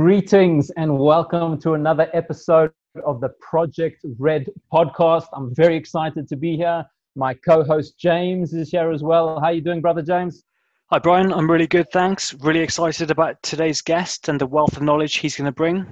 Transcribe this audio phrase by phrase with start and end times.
[0.00, 2.70] Greetings and welcome to another episode
[3.04, 5.26] of the Project Red podcast.
[5.32, 6.86] I'm very excited to be here.
[7.16, 9.40] My co-host James is here as well.
[9.40, 10.44] How are you doing, brother James?
[10.92, 11.32] Hi, Brian.
[11.32, 12.32] I'm really good, thanks.
[12.34, 15.84] Really excited about today's guest and the wealth of knowledge he's going to bring.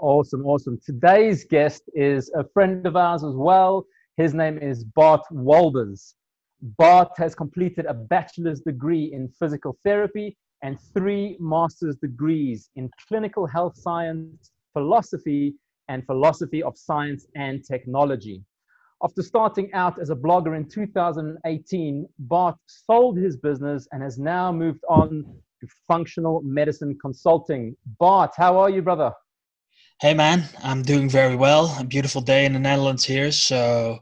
[0.00, 0.80] Awesome, awesome.
[0.82, 3.84] Today's guest is a friend of ours as well.
[4.16, 6.14] His name is Bart Wolbers.
[6.78, 13.46] Bart has completed a bachelor's degree in physical therapy and three master's degrees in clinical
[13.46, 15.54] health science, philosophy,
[15.88, 18.42] and philosophy of science and technology.
[19.02, 24.50] After starting out as a blogger in 2018, Bart sold his business and has now
[24.50, 25.24] moved on
[25.60, 27.76] to functional medicine consulting.
[27.98, 29.12] Bart, how are you, brother?
[30.00, 31.74] Hey, man, I'm doing very well.
[31.78, 33.98] A beautiful day in the Netherlands here, so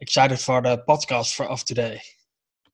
[0.00, 2.00] excited for the podcast for, of today.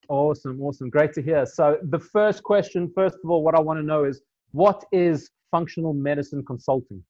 [0.08, 0.88] Awesome, awesome.
[0.88, 1.44] Great to hear.
[1.44, 5.30] So, the first question, first of all, what I want to know is what is
[5.50, 7.02] functional medicine consulting?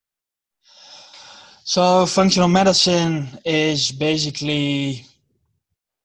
[1.64, 5.06] So, functional medicine is basically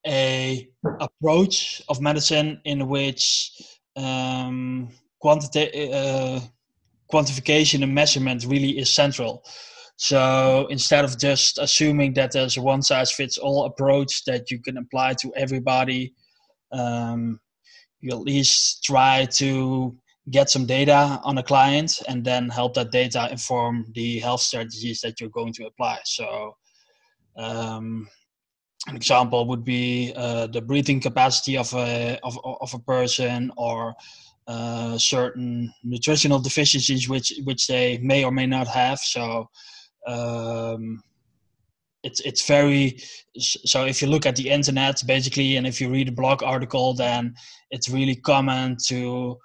[0.06, 4.90] a approach of medicine in which um,
[5.20, 6.40] quantity, uh,
[7.12, 9.44] quantification and measurement really is central.
[9.96, 14.60] So instead of just assuming that there's a one size fits all approach that you
[14.60, 16.14] can apply to everybody
[16.74, 17.40] um,
[18.02, 19.96] you at least try to
[20.30, 25.02] get some data on a client and then help that data inform the health strategies
[25.02, 26.00] that you're going to apply.
[26.06, 26.56] So,
[27.38, 28.08] um,
[28.88, 33.94] an example would be uh, the breathing capacity of a of, of a person or
[34.48, 39.00] uh, certain nutritional deficiencies which which they may or may not have.
[39.00, 39.50] So
[40.06, 41.02] um,
[42.04, 42.98] it's it's very
[43.38, 46.94] so if you look at the internet basically and if you read a blog article
[46.94, 47.34] then
[47.72, 49.38] it's really common to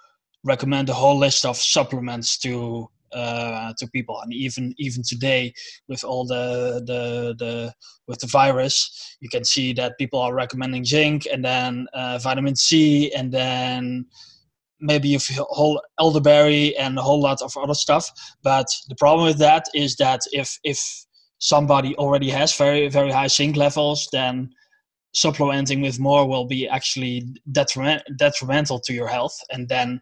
[0.45, 4.20] recommend a whole list of supplements to uh, to people.
[4.20, 5.53] And even even today
[5.88, 7.72] with all the the the
[8.06, 12.56] with the virus you can see that people are recommending zinc and then uh, vitamin
[12.56, 14.06] c and then
[14.81, 15.19] maybe a
[15.50, 18.11] whole elderberry and a whole lot of other stuff.
[18.43, 20.78] But the problem with that is that if if
[21.38, 24.50] somebody already has very very high zinc levels, then
[25.15, 30.00] supplementing with more will be actually detriment, detrimental to your health, and then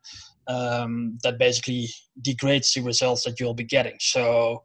[0.49, 1.89] um, that basically
[2.23, 3.97] degrades the results that you'll be getting.
[4.01, 4.65] So.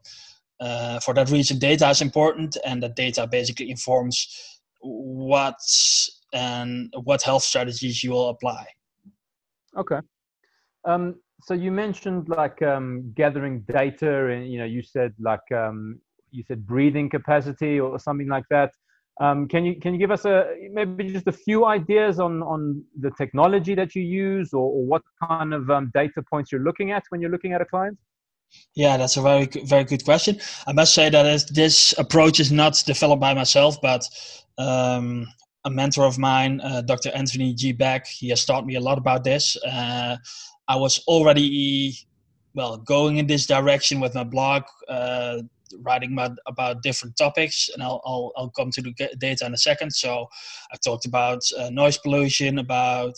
[0.59, 4.28] Uh, for that reason, data is important, and that data basically informs
[4.82, 5.56] what
[6.34, 8.66] and what health strategies you will apply.
[9.78, 10.00] Okay.
[10.86, 16.00] Um, so you mentioned like um, gathering data, and you know you said like um,
[16.31, 18.72] you said breathing capacity or something like that.
[19.19, 22.84] Um, can you can you give us a maybe just a few ideas on on
[23.00, 26.91] the technology that you use or, or what kind of um, data points you're looking
[26.91, 27.97] at when you're looking at a client?
[28.74, 30.40] Yeah, that's a very very good question.
[30.66, 34.08] I must say that this approach is not developed by myself, but
[34.58, 35.28] um,
[35.66, 37.12] a mentor of mine, uh, Dr.
[37.14, 37.72] Anthony G.
[37.72, 39.56] Beck, he has taught me a lot about this.
[39.64, 40.18] Uh,
[40.68, 41.97] I was already
[42.53, 44.64] well going in this direction with my blog.
[44.88, 45.41] Uh,
[45.80, 49.58] writing about, about different topics, and I'll, I'll, I'll come to the data in a
[49.58, 49.92] second.
[49.92, 50.28] So
[50.72, 53.14] I talked about uh, noise pollution, about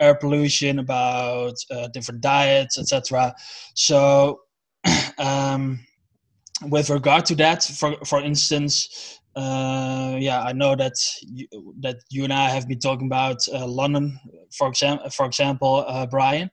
[0.00, 3.34] air pollution, about uh, different diets, etc.
[3.74, 4.40] So
[5.18, 5.80] um,
[6.62, 11.46] with regard to that, for for instance, uh, yeah, I know that you,
[11.80, 14.18] that you and I have been talking about uh, London,
[14.56, 15.08] for example.
[15.10, 16.50] For example, uh, Brian,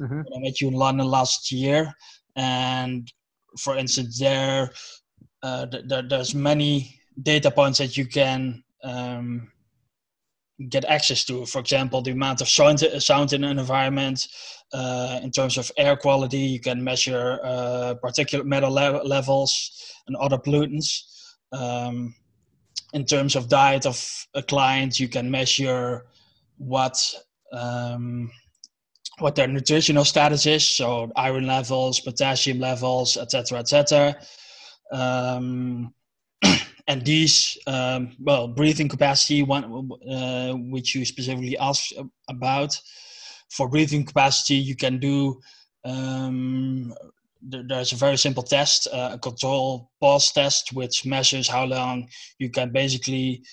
[0.00, 0.20] mm-hmm.
[0.20, 1.92] I met you in London last year,
[2.36, 3.12] and
[3.58, 4.70] for instance, there
[5.42, 9.52] uh, th- there's many data points that you can um,
[10.68, 11.44] get access to.
[11.46, 14.26] For example, the amount of sound, sound in an environment,
[14.72, 20.16] uh, in terms of air quality, you can measure uh, particulate matter le- levels and
[20.16, 21.02] other pollutants.
[21.52, 22.14] Um,
[22.92, 26.06] in terms of diet of a client, you can measure
[26.56, 26.96] what
[27.52, 28.30] um,
[29.18, 34.16] what their nutritional status is, so iron levels, potassium levels, etc., etc.
[34.92, 35.94] Um,
[36.88, 41.92] and these, um, well, breathing capacity, one uh, which you specifically asked
[42.28, 42.78] about.
[43.50, 45.40] For breathing capacity, you can do.
[45.84, 46.94] Um,
[47.46, 52.08] there's a very simple test, uh, a control pause test, which measures how long
[52.38, 53.44] you can basically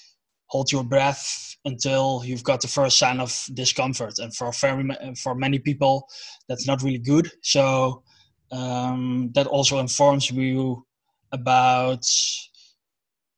[0.52, 4.20] hold your breath until you've got the first sign of discomfort.
[4.20, 6.08] And for very, for many people,
[6.50, 7.32] that's not really good.
[7.42, 8.04] So
[8.52, 10.86] um, that also informs you
[11.32, 12.06] about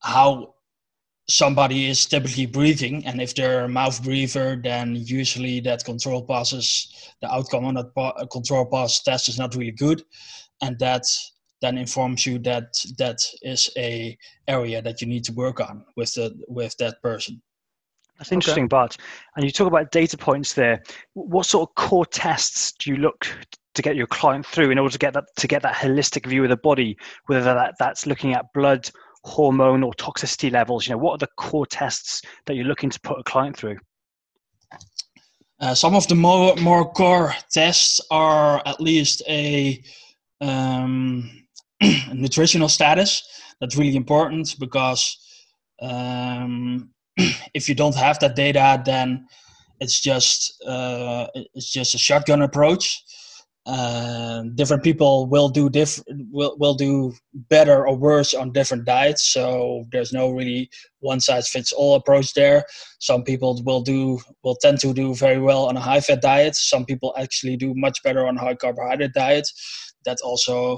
[0.01, 0.55] how
[1.29, 7.13] somebody is typically breathing and if they're a mouth breather then usually that control passes
[7.21, 10.03] the outcome on that control pause test is not really good
[10.61, 11.05] and that
[11.63, 14.17] then informs you that that is a
[14.49, 17.41] area that you need to work on with the with that person.
[18.17, 18.69] That's interesting, okay.
[18.69, 18.97] Bart.
[19.35, 20.83] And you talk about data points there.
[21.13, 23.25] What sort of core tests do you look
[23.75, 26.43] to get your client through in order to get that to get that holistic view
[26.43, 26.97] of the body?
[27.27, 28.89] Whether that, that's looking at blood,
[29.23, 30.85] hormone, or toxicity levels.
[30.85, 33.77] You know, what are the core tests that you're looking to put a client through?
[35.61, 39.81] Uh, some of the more more core tests are at least a
[40.41, 41.42] um,
[42.13, 43.23] nutritional status.
[43.59, 45.17] That's really important because
[45.81, 46.89] um,
[47.53, 49.25] if you don't have that data, then
[49.79, 53.03] it's just uh, it's just a shotgun approach.
[53.65, 57.13] Uh, different people will do different will, will do
[57.49, 60.69] better or worse on different diets so there's no really
[60.99, 62.65] one size fits all approach there
[62.99, 66.53] some people will do will tend to do very well on a high fat diet
[66.57, 69.47] some people actually do much better on a high carbohydrate diet
[70.03, 70.77] that also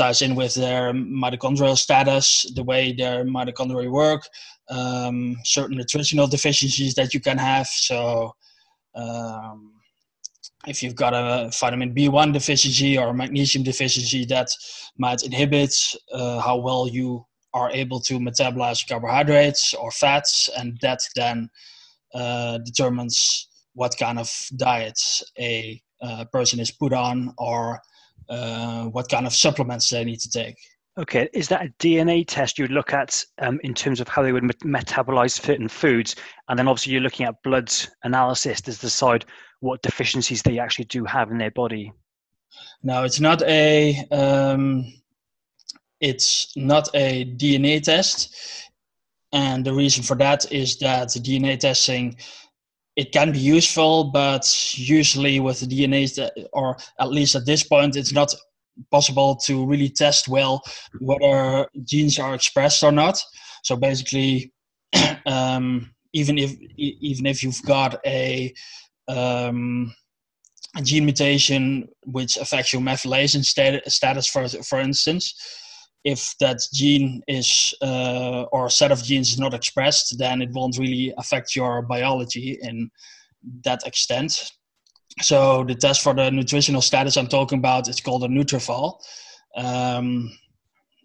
[0.00, 4.22] ties in with their mitochondrial status, the way their mitochondria work,
[4.70, 7.66] um, certain nutritional deficiencies that you can have.
[7.66, 8.34] So,
[8.94, 9.74] um,
[10.66, 14.48] if you've got a vitamin B1 deficiency or magnesium deficiency, that
[14.96, 15.74] might inhibit
[16.12, 21.50] uh, how well you are able to metabolize carbohydrates or fats, and that then
[22.14, 25.00] uh, determines what kind of diet
[25.38, 27.80] a uh, person is put on or
[28.30, 30.56] uh, what kind of supplements they need to take.
[30.98, 34.22] Okay, is that a DNA test you would look at um, in terms of how
[34.22, 36.16] they would metabolize certain foods?
[36.48, 37.72] And then obviously you're looking at blood
[38.04, 39.24] analysis to decide
[39.60, 41.92] what deficiencies they actually do have in their body.
[42.82, 44.92] No, it's not a um,
[46.00, 48.34] it's not a DNA test,
[49.32, 52.16] and the reason for that is that DNA testing
[53.00, 54.44] it can be useful, but
[54.76, 58.34] usually with the DNAs, that, or at least at this point, it's not
[58.90, 60.62] possible to really test well
[61.00, 63.18] whether genes are expressed or not.
[63.64, 64.52] So basically,
[65.26, 68.52] um, even if even if you've got a,
[69.08, 69.94] um,
[70.76, 75.34] a gene mutation which affects your methylation stat- status, for for instance,
[76.04, 80.78] if that gene is uh, or set of genes is not expressed, then it won't
[80.78, 82.90] really affect your biology in
[83.64, 84.52] that extent.
[85.20, 88.98] So the test for the nutritional status I'm talking about is called a NutrEval.
[89.56, 90.30] Um,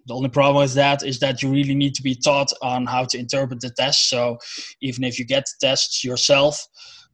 [0.07, 3.06] the only problem with that is that you really need to be taught on how
[3.06, 4.09] to interpret the test.
[4.09, 4.38] So
[4.81, 6.65] even if you get tests yourself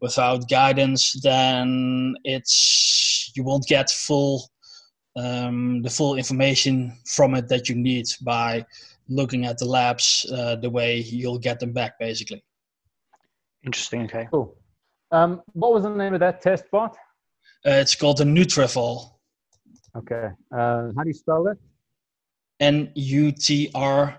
[0.02, 4.51] without guidance, then it's you won't get full
[5.16, 8.66] um, the full information from it that you need by
[9.10, 12.44] looking at the labs uh, the way you'll get them back basically.
[13.64, 14.28] Interesting okay.
[14.32, 14.56] Cool.
[15.12, 16.96] Um, what was the name of that test Bart
[17.66, 19.12] uh, it's called the NutrEval.
[19.96, 20.30] Okay.
[20.52, 21.58] Uh, how do you spell that
[22.62, 24.18] n-u-t-r-e-v-a-l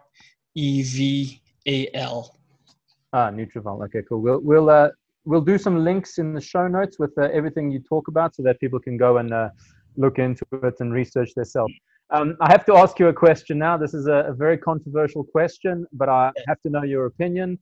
[3.13, 3.85] ah NutrEval.
[3.85, 4.21] Okay cool.
[4.21, 4.89] We'll we'll uh,
[5.25, 8.43] we'll do some links in the show notes with uh, everything you talk about so
[8.43, 9.51] that people can go and uh,
[9.97, 11.73] look into it and research themselves.
[12.11, 13.77] Um, I have to ask you a question now.
[13.77, 17.59] This is a, a, very controversial question, but I have to know your opinion.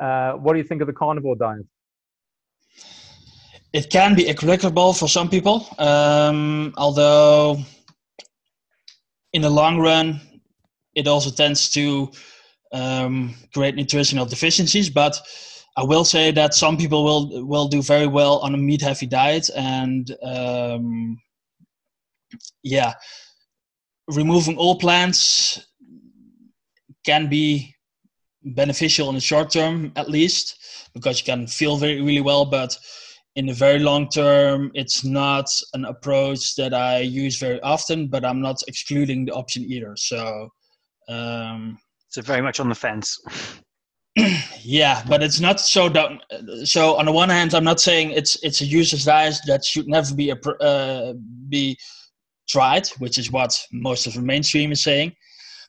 [0.00, 1.66] Uh, what do you think of the carnivore diet?
[3.72, 7.58] It can be applicable for some people, um, although
[9.32, 10.20] in the long run,
[10.94, 12.10] it also tends to
[12.72, 14.88] um, create nutritional deficiencies.
[14.88, 15.20] But
[15.76, 19.06] I will say that some people will will do very well on a meat heavy
[19.06, 21.18] diet, and um,
[22.62, 22.94] yeah,
[24.08, 25.66] removing all plants
[27.04, 27.74] can be
[28.42, 30.56] beneficial in the short term at least
[30.94, 32.76] because you can feel very really well but
[33.36, 38.24] in the very long term it's not an approach that i use very often but
[38.24, 39.94] i'm not excluding the option either.
[39.96, 40.48] So
[41.08, 41.78] um,
[42.10, 43.18] so very much on the fence.
[44.62, 46.20] Yeah but it's not so down
[46.64, 49.86] so on the one hand i'm not saying it's it's a user's diet that should
[49.86, 51.14] never be a uh,
[51.48, 51.78] be
[52.48, 55.12] tried, which is what most of the mainstream is saying.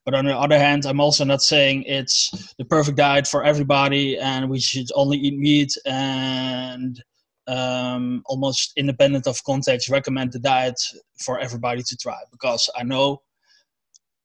[0.06, 4.18] But on the other hand, I'm also not saying it's the perfect diet for everybody
[4.18, 7.02] and we should only eat meat and
[7.48, 10.80] um, almost independent of context recommend the diet
[11.20, 13.22] for everybody to try because I know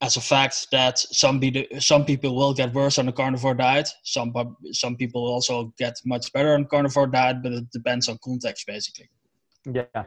[0.01, 3.89] as a fact that some be some people will get worse on the carnivore diet.
[4.03, 4.33] Some
[4.71, 9.09] some people also get much better on carnivore diet, but it depends on context basically.
[9.71, 10.03] Yeah,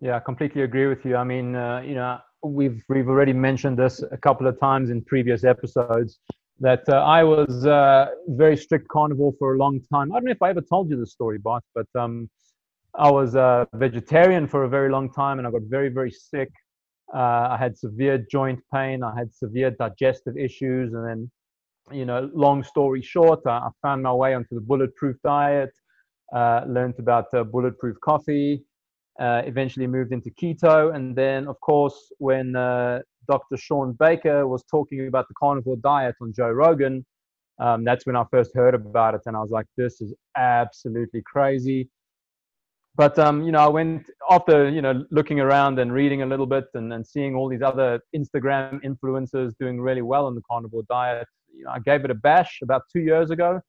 [0.00, 1.16] yeah, I completely agree with you.
[1.16, 5.02] I mean, uh, you know, we've we've already mentioned this a couple of times in
[5.02, 6.18] previous episodes
[6.60, 10.12] that uh, I was uh, very strict carnivore for a long time.
[10.12, 12.28] I don't know if I ever told you the story, Bart, but um,
[12.94, 16.50] I was a vegetarian for a very long time, and I got very very sick.
[17.14, 19.02] Uh, I had severe joint pain.
[19.02, 21.30] I had severe digestive issues, and then,
[21.90, 25.70] you know, long story short, I, I found my way onto the bulletproof diet.
[26.34, 28.60] Uh, learned about uh, bulletproof coffee.
[29.18, 33.56] Uh, eventually moved into keto, and then, of course, when uh, Dr.
[33.56, 37.04] Shawn Baker was talking about the carnivore diet on Joe Rogan,
[37.58, 41.22] um, that's when I first heard about it, and I was like, "This is absolutely
[41.24, 41.88] crazy."
[42.96, 46.46] But um, you know, I went after you know looking around and reading a little
[46.46, 50.84] bit and, and seeing all these other Instagram influencers doing really well on the carnivore
[50.88, 51.26] diet.
[51.54, 53.60] You know, I gave it a bash about two years ago.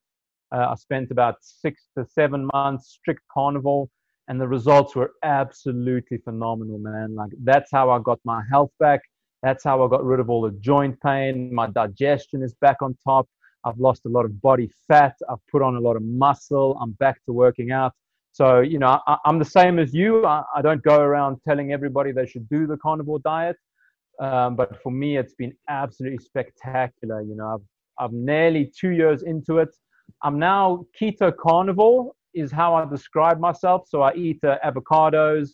[0.53, 3.87] Uh, I spent about six to seven months strict carnivore,
[4.27, 7.15] and the results were absolutely phenomenal, man.
[7.15, 9.01] Like that's how I got my health back.
[9.43, 11.53] That's how I got rid of all the joint pain.
[11.53, 13.27] My digestion is back on top.
[13.63, 15.15] I've lost a lot of body fat.
[15.29, 16.77] I've put on a lot of muscle.
[16.81, 17.93] I'm back to working out.
[18.31, 20.25] So, you know, I, am the same as you.
[20.25, 23.55] I, I, don't go around telling everybody they should do the carnivore diet.
[24.19, 27.21] Um, but for me, it's been absolutely spectacular.
[27.21, 29.69] You know, I've, I've nearly two years into it.
[30.23, 33.87] I'm now keto carnivore is how I describe myself.
[33.87, 35.49] So I eat uh, avocados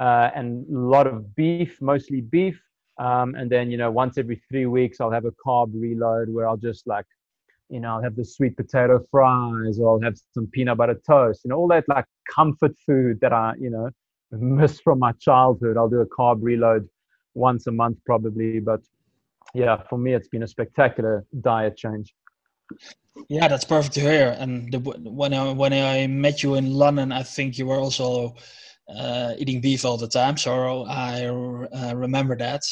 [0.00, 2.60] uh, and a lot of beef, mostly beef.
[2.98, 6.48] Um, and then, you know, once every three weeks, I'll have a carb reload where
[6.48, 7.06] I'll just like
[7.70, 11.40] you know, I'll have the sweet potato fries or I'll have some peanut butter toast,
[11.44, 13.90] you know, all that like comfort food that I, you know,
[14.30, 15.76] miss from my childhood.
[15.76, 16.88] I'll do a carb reload
[17.34, 18.60] once a month probably.
[18.60, 18.80] But
[19.54, 22.14] yeah, for me, it's been a spectacular diet change.
[23.28, 24.36] Yeah, that's perfect to hear.
[24.38, 28.34] And the, when I when I met you in London, I think you were also
[28.88, 30.36] uh, eating beef all the time.
[30.36, 32.62] So I uh, remember that.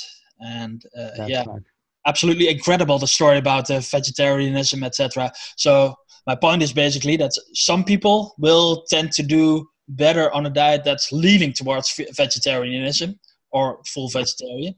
[0.41, 1.63] And uh, yeah, right
[2.07, 5.95] absolutely incredible the story about the vegetarianism etc so
[6.27, 10.83] my point is basically that some people will tend to do better on a diet
[10.85, 13.19] that's leaning towards vegetarianism
[13.53, 14.75] or full vegetarian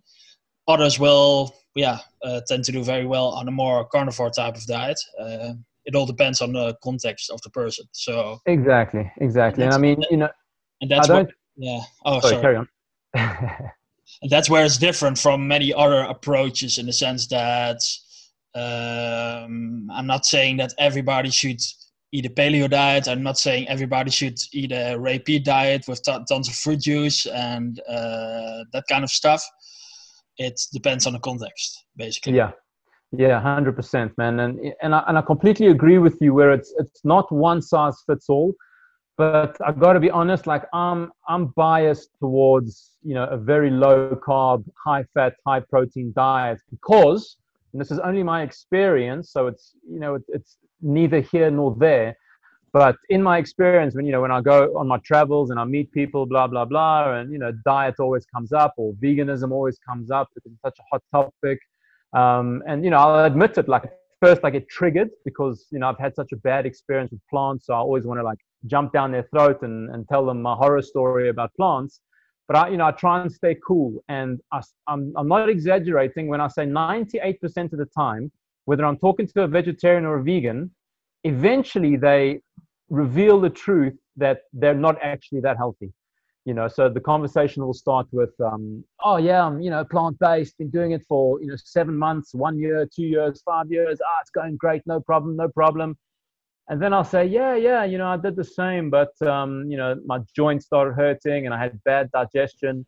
[0.69, 4.67] others will yeah uh, tend to do very well on a more carnivore type of
[4.67, 5.53] diet uh,
[5.85, 9.87] it all depends on the context of the person so exactly exactly and, and i
[9.87, 10.29] mean you know
[10.81, 12.43] and that's what yeah oh sorry, sorry.
[12.43, 12.69] carry on
[14.23, 17.81] and that's where it's different from many other approaches in the sense that
[18.55, 21.61] um, I'm not saying that everybody should
[22.13, 23.09] eat a paleo diet.
[23.09, 27.27] I'm not saying everybody should eat a Peat diet with t- tons of fruit juice
[27.27, 29.45] and uh, that kind of stuff.
[30.39, 32.35] It depends on the context, basically.
[32.35, 32.53] Yeah,
[33.13, 36.35] yeah, hundred percent, man, and and I, and I completely agree with you.
[36.35, 38.55] Where it's it's not one size fits all
[39.17, 40.47] but I got to be honest.
[40.47, 46.13] Like I'm, I'm biased towards you know a very low carb, high fat, high protein
[46.17, 47.37] diet because,
[47.73, 49.31] and this is only my experience.
[49.31, 52.17] So it's you know it, it's neither here nor there.
[52.75, 55.65] But in my experience, when you know when I go on my travels and I
[55.65, 59.79] meet people, blah blah blah, and you know diet always comes up or veganism always
[59.79, 61.61] comes up because it's such a hot topic.
[62.15, 63.69] Um, and you know I'll admit it.
[63.69, 63.85] Like
[64.21, 67.67] first I get triggered because you know I've had such a bad experience with plants,
[67.67, 70.55] so I always want to like jump down their throat and, and tell them my
[70.55, 72.01] horror story about plants.
[72.49, 76.27] But I, you know, I try and stay cool, and I, I'm I'm not exaggerating
[76.27, 78.33] when I say 98% of the time,
[78.65, 80.73] whether I'm talking to a vegetarian or a vegan,
[81.23, 82.41] eventually they
[82.91, 85.93] reveal the truth that they're not actually that healthy
[86.45, 86.69] you know?
[86.69, 90.93] So the conversation will start with um, oh yeah i'm you know plant-based been doing
[90.93, 93.99] it for you know seven months one year two years five years.
[94.07, 95.97] Ah it's going great no problem no problem.
[96.69, 99.77] And then i'll say yeah yeah you know i did the same but um, you
[99.77, 102.87] know my joints started hurting and i had bad digestion.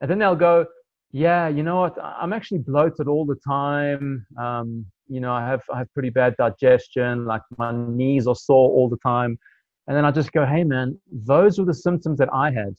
[0.00, 0.66] And then they'll go
[1.12, 1.98] yeah you know what?
[2.02, 4.26] I'm actually bloated all the time.
[4.38, 8.70] Um, you know i have i have pretty bad digestion like my knees are sore
[8.70, 9.38] all the time
[9.86, 12.74] and then i just go hey man those were the symptoms that i had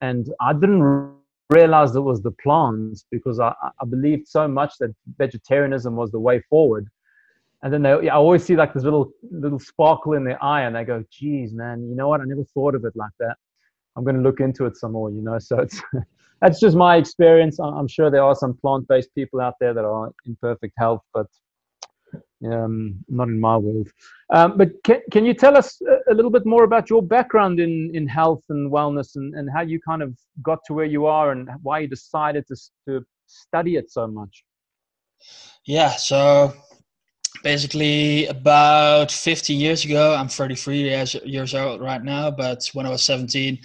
[0.00, 1.12] and I didn't
[1.50, 6.20] realize it was the plants because I, I believed so much that vegetarianism was the
[6.20, 6.88] way forward.
[7.62, 10.76] And then they, I always see like this little little sparkle in their eye, and
[10.76, 12.20] they go, "Geez, man, you know what?
[12.20, 13.36] I never thought of it like that.
[13.96, 15.82] I'm going to look into it some more." You know, so it's
[16.40, 17.58] that's just my experience.
[17.58, 21.26] I'm sure there are some plant-based people out there that are in perfect health, but
[22.46, 23.88] um, not in my world.
[24.30, 25.80] Um, but can, can you tell us
[26.10, 29.62] a, little bit more about your background in, in health and wellness and, and how
[29.62, 33.76] you kind of got to where you are and why you decided to, to study
[33.76, 34.44] it so much?
[35.64, 36.54] Yeah, so
[37.42, 42.90] basically about 15 years ago, I'm 33 years, years old right now, but when I
[42.90, 43.58] was 17,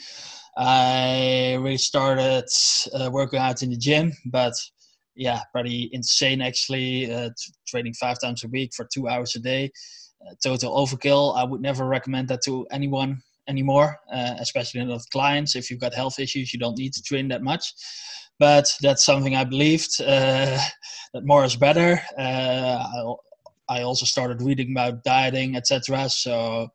[0.58, 2.46] I really started
[2.94, 4.54] uh, working out in the gym, but
[5.16, 7.12] yeah, pretty insane actually.
[7.14, 7.30] Uh,
[7.68, 9.72] training five times a week for two hours a day,
[10.26, 11.36] uh, total overkill.
[11.38, 13.22] I would never recommend that to anyone.
[13.48, 15.56] anymore, uh, especially not clients.
[15.56, 17.74] If you've got health issues, you don't need to train that much.
[18.40, 20.58] But that's something I believed uh,
[21.14, 22.02] that more is better.
[22.18, 22.80] Uh,
[23.70, 26.10] I, I also started reading about dieting, etc.
[26.10, 26.70] So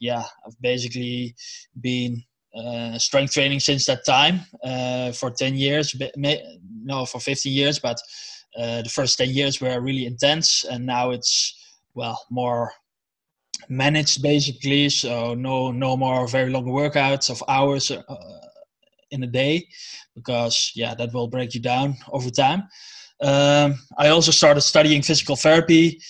[0.00, 1.34] yeah, I've basically
[1.80, 2.22] been
[2.56, 7.98] uh, strength training since that time uh, for 10 years, no, for 15 years, but
[8.58, 11.54] uh, the first 10 years were really intense and now it's,
[11.94, 12.72] well, more
[13.68, 14.88] managed basically.
[14.88, 18.00] So no, no more very long workouts of hours uh,
[19.10, 19.66] in a day
[20.14, 22.64] because yeah, that will break you down over time.
[23.20, 26.00] Um, I also started studying physical therapy.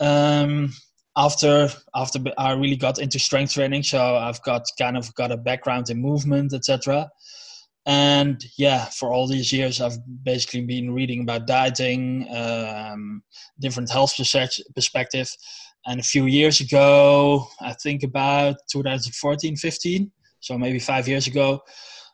[0.00, 0.72] Um,
[1.16, 5.36] after after I really got into strength training, so I've got kind of got a
[5.36, 7.10] background in movement, etc.
[7.86, 13.22] And yeah, for all these years, I've basically been reading about dieting, um,
[13.58, 14.14] different health
[14.74, 15.28] perspective.
[15.86, 21.60] And a few years ago, I think about 2014, 15, so maybe five years ago,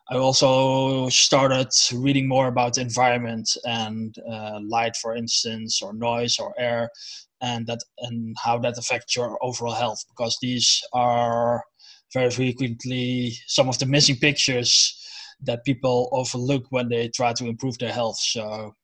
[0.08, 6.54] I also started reading more about environment and uh, light, for instance, or noise or
[6.58, 6.90] air,
[7.46, 11.64] and that and how that affects your overall health because these are
[12.12, 14.70] very frequently some of the missing pictures
[15.48, 18.18] that people overlook when they try to improve their health.
[18.18, 18.74] So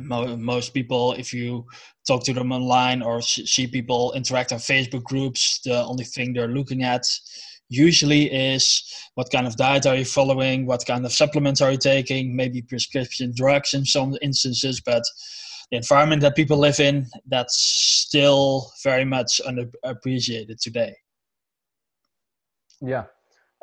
[0.00, 1.64] mo- most people if you
[2.06, 6.56] talk to them online or see people interact on facebook groups the only thing they're
[6.58, 7.04] looking at
[7.70, 8.82] usually is
[9.14, 12.62] what kind of diet are you following what kind of supplements are you taking maybe
[12.62, 15.02] prescription drugs in some instances but
[15.70, 20.94] the environment that people live in that's still very much underappreciated today.
[22.80, 23.04] Yeah.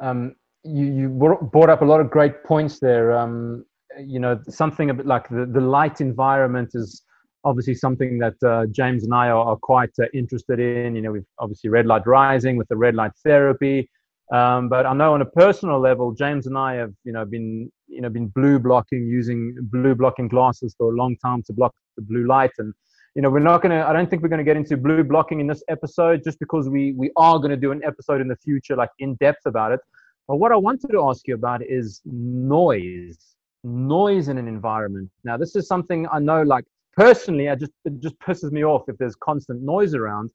[0.01, 3.17] Um, you, you brought up a lot of great points there.
[3.17, 3.65] Um,
[3.99, 7.03] you know something a bit like the, the light environment is
[7.43, 10.95] obviously something that uh, james and i are, are quite uh, interested in.
[10.95, 13.89] You know we've obviously red light rising with the red light therapy.
[14.33, 17.71] Um, but I know on a personal level, James and I have, you know, been,
[17.87, 21.75] you know, been blue blocking using blue blocking glasses for a long time to block
[21.95, 22.51] the blue light.
[22.57, 22.73] And,
[23.15, 25.03] you know, we're not going to, I don't think we're going to get into blue
[25.03, 28.27] blocking in this episode just because we, we are going to do an episode in
[28.27, 29.79] the future, like in depth about it.
[30.27, 33.17] But what I wanted to ask you about is noise,
[33.63, 35.09] noise in an environment.
[35.23, 36.65] Now, this is something I know, like
[36.97, 40.31] personally, I just, it just pisses me off if there's constant noise around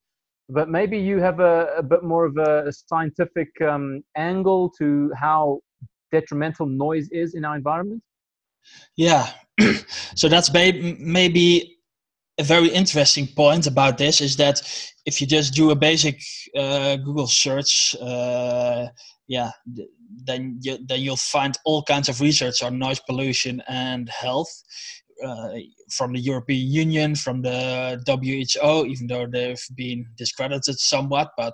[0.51, 5.61] but maybe you have a, a bit more of a scientific um, angle to how
[6.13, 8.03] detrimental noise is in our environment
[8.97, 9.31] yeah
[10.15, 11.77] so that's may- maybe
[12.39, 14.63] a very interesting point about this is that
[15.07, 16.21] if you just do a basic
[16.57, 18.87] uh, google search uh,
[19.29, 19.51] yeah
[20.27, 24.51] then you, then you'll find all kinds of research on noise pollution and health
[25.25, 25.51] uh,
[25.91, 31.53] from the European Union, from the WHO, even though they've been discredited somewhat, but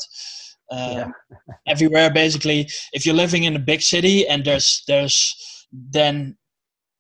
[0.71, 1.39] uh, yeah.
[1.67, 2.69] everywhere basically.
[2.93, 6.37] If you're living in a big city and there's there's then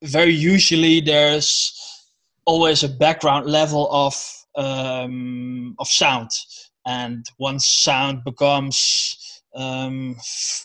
[0.03, 1.73] very usually there's
[2.45, 4.15] always a background level of
[4.57, 6.31] um, of sound,
[6.87, 10.17] and once sound becomes um,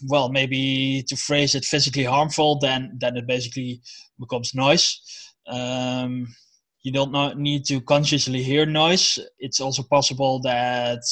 [0.09, 3.81] well, maybe to phrase it physically harmful, then then it basically
[4.19, 4.99] becomes noise.
[5.47, 6.27] Um,
[6.83, 9.19] you don't need to consciously hear noise.
[9.39, 11.03] It's also possible that,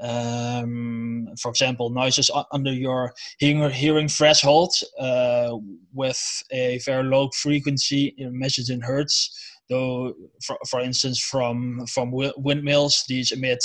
[0.00, 5.56] um, for example, noises under your hearing, hearing threshold uh,
[5.92, 9.30] with a very low frequency measured in hertz.
[9.70, 10.12] Though,
[10.44, 13.64] for, for instance, from from windmills, these emit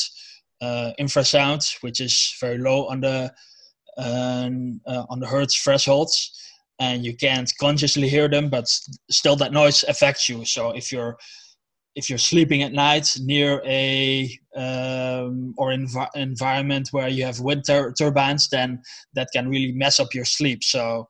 [0.62, 3.34] uh, infrasound, which is very low on the
[3.98, 4.50] uh,
[5.10, 6.32] on the hertz thresholds
[6.80, 8.68] and you can't consciously hear them but
[9.12, 11.18] still that noise affects you so if you're
[11.96, 17.64] if you're sleeping at night near a um, or env- environment where you have wind
[17.66, 18.82] tur- turbines then
[19.14, 21.08] that can really mess up your sleep so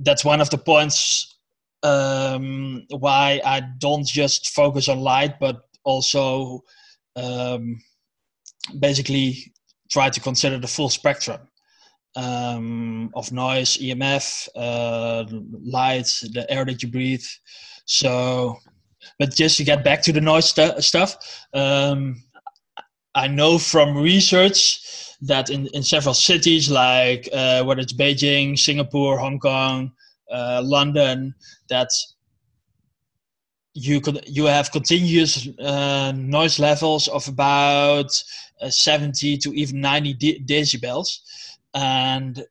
[0.00, 1.36] that's one of the points
[1.82, 6.62] um, why i don't just focus on light but also
[7.16, 7.80] um,
[8.80, 9.52] basically
[9.90, 11.40] try to consider the full spectrum
[12.16, 15.24] um, of noise, EMF, uh,
[15.64, 17.24] light, the air that you breathe.
[17.84, 18.56] So,
[19.18, 21.16] but just to get back to the noise st- stuff,
[21.54, 22.22] um,
[23.14, 24.80] I know from research
[25.22, 29.92] that in, in several cities, like uh, whether it's Beijing, Singapore, Hong Kong,
[30.30, 31.34] uh, London,
[31.68, 31.88] that
[33.74, 38.10] you could you have continuous uh, noise levels of about
[38.60, 41.20] uh, 70 to even 90 de- decibels.
[41.74, 42.44] And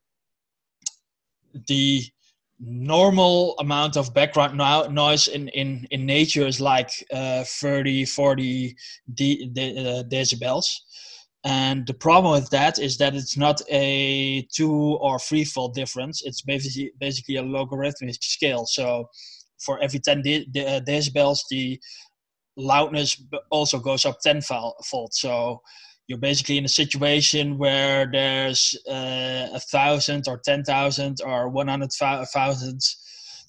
[1.67, 2.03] the
[2.59, 8.75] normal amount of background no- noise in, in, in nature is like uh, 30 40
[9.13, 10.65] de- de- uh, decibels
[11.45, 16.21] And the problem with that is that it's not a two or threefold difference.
[16.25, 18.65] It's basically basically a logarithmic scale.
[18.65, 19.05] So
[19.59, 21.79] for every 10 de- uh, decibels, the
[22.57, 24.75] loudness also goes up tenfold.
[25.13, 25.61] So
[26.07, 31.67] you're basically in a situation where there's uh, a thousand or ten thousand or one
[31.67, 32.79] hundred thousand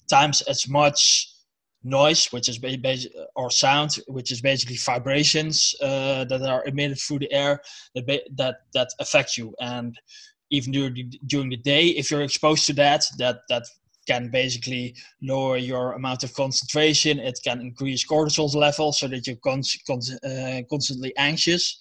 [0.09, 1.33] times as much
[1.83, 7.19] noise, which is basically or sound, which is basically vibrations uh, that are emitted through
[7.19, 7.61] the air
[7.95, 9.55] that that that affect you.
[9.59, 9.97] And
[10.51, 13.63] even during the, during the day, if you're exposed to that, that that
[14.07, 17.19] can basically lower your amount of concentration.
[17.19, 21.79] It can increase cortisol levels so that you're con- con- uh, constantly anxious.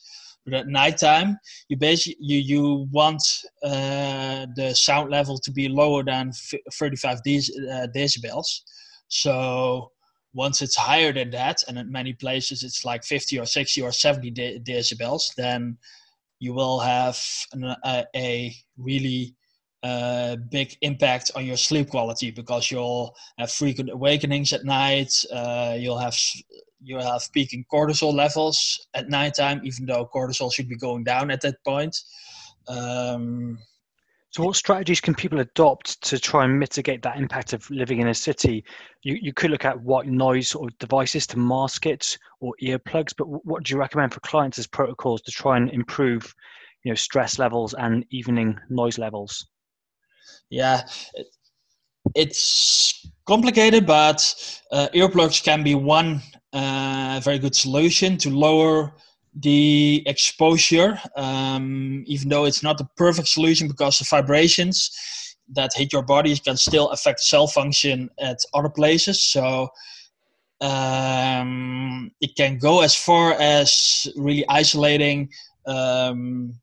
[0.48, 3.22] But at nighttime, you basically you, you want
[3.62, 6.32] uh, the sound level to be lower than
[6.72, 8.60] 35 de- uh, decibels.
[9.08, 9.92] So
[10.34, 13.92] once it's higher than that, and in many places it's like 50 or 60 or
[13.92, 15.76] 70 de- decibels, then
[16.40, 17.20] you will have
[17.52, 19.34] an, a, a really
[19.82, 25.12] uh, big impact on your sleep quality because you'll have frequent awakenings at night.
[25.32, 26.16] Uh, you'll have
[26.82, 31.40] you have peaking cortisol levels at nighttime, even though cortisol should be going down at
[31.42, 31.96] that point.
[32.68, 33.58] Um,
[34.30, 38.08] so, what strategies can people adopt to try and mitigate that impact of living in
[38.08, 38.62] a city?
[39.02, 43.14] You, you could look at white noise sort of devices to mask it or earplugs,
[43.16, 46.34] but what do you recommend for clients as protocols to try and improve,
[46.84, 49.46] you know, stress levels and evening noise levels?
[50.50, 50.82] Yeah,
[52.14, 54.18] it's complicated, but
[54.72, 56.22] uh, earplugs can be one
[56.54, 58.94] uh, very good solution to lower
[59.34, 64.90] the exposure, um, even though it's not the perfect solution because the vibrations
[65.50, 69.22] that hit your body can still affect cell function at other places.
[69.22, 69.68] So
[70.62, 75.28] um, it can go as far as really isolating
[75.66, 76.54] um,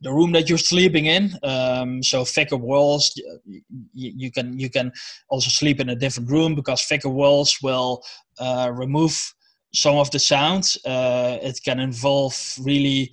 [0.00, 1.32] the room that you're sleeping in.
[1.42, 3.12] Um, so thicker walls,
[3.46, 4.92] you, you, can you can
[5.28, 8.02] also sleep in a different room because thicker walls will
[8.38, 9.34] uh, remove
[9.74, 10.76] some of the sound.
[10.84, 13.12] Uh, it can involve really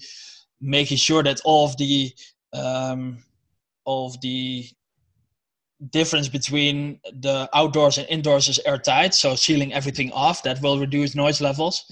[0.61, 2.11] making sure that all of the
[2.53, 3.23] um,
[3.85, 4.65] of the
[5.91, 9.13] difference between the outdoors and indoors is airtight.
[9.13, 11.83] So sealing everything off that will reduce noise levels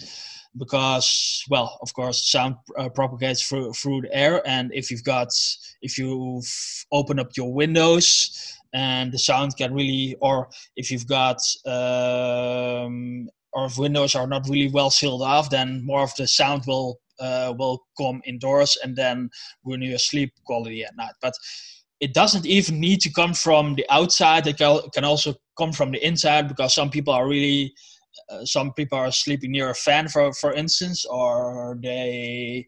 [0.58, 5.28] because well of course sound uh, propagates through through the air and if you've got
[5.82, 6.42] if you
[6.92, 13.66] open up your windows and the sound can really or if you've got um, or
[13.66, 17.54] if windows are not really well sealed off, then more of the sound will uh,
[17.58, 19.30] will come indoors and then
[19.64, 21.14] ruin your sleep quality at night.
[21.22, 21.34] But
[22.02, 24.46] it doesn't even need to come from the outside.
[24.46, 27.74] It can also come from the inside because some people are really
[28.44, 32.68] some people are sleeping near a fan for for instance or they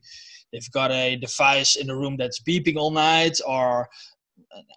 [0.52, 3.88] they've got a device in the room that's beeping all night or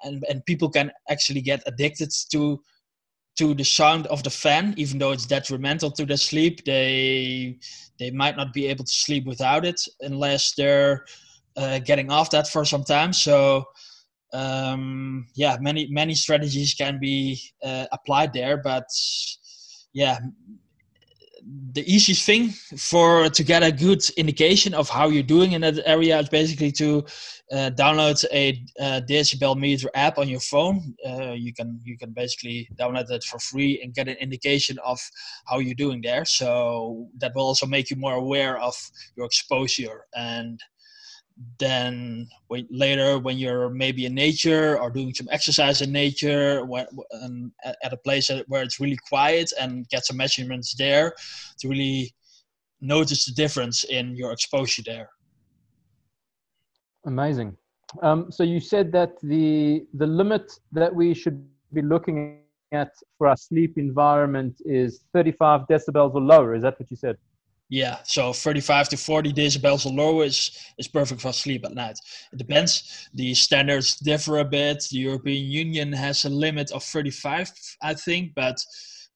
[0.04, 2.60] and, and people can actually get addicted to
[3.38, 6.64] to the sound of the fan, even though it's detrimental to their sleep.
[6.64, 7.58] They
[7.98, 11.04] they might not be able to sleep without it unless they're
[11.56, 13.12] uh, getting off that for some time.
[13.12, 13.64] So
[14.32, 18.84] um, yeah, many many strategies can be uh, applied there, but
[19.92, 20.18] yeah,
[21.72, 25.78] the easiest thing for to get a good indication of how you're doing in that
[25.86, 27.04] area is basically to
[27.52, 30.94] uh, download a, a, decibel meter app on your phone.
[31.06, 34.98] Uh, you can you can basically download it for free and get an indication of
[35.46, 36.24] how you're doing there.
[36.24, 38.74] So that will also make you more aware of
[39.16, 40.60] your exposure and
[41.58, 42.28] then
[42.70, 46.86] later when you're maybe in nature or doing some exercise in nature when,
[47.22, 51.14] um, at a place where it's really quiet and get some measurements there
[51.58, 52.12] to really
[52.80, 55.08] notice the difference in your exposure there.
[57.06, 57.56] Amazing.
[58.02, 62.40] Um, so you said that the the limit that we should be looking
[62.72, 66.54] at for our sleep environment is 35 decibels or lower.
[66.54, 67.16] Is that what you said
[67.70, 71.96] yeah, so 35 to 40 decibels or lower is, is perfect for sleep at night.
[72.32, 73.08] It depends.
[73.14, 74.84] The standards differ a bit.
[74.90, 78.56] The European Union has a limit of 35, I think, but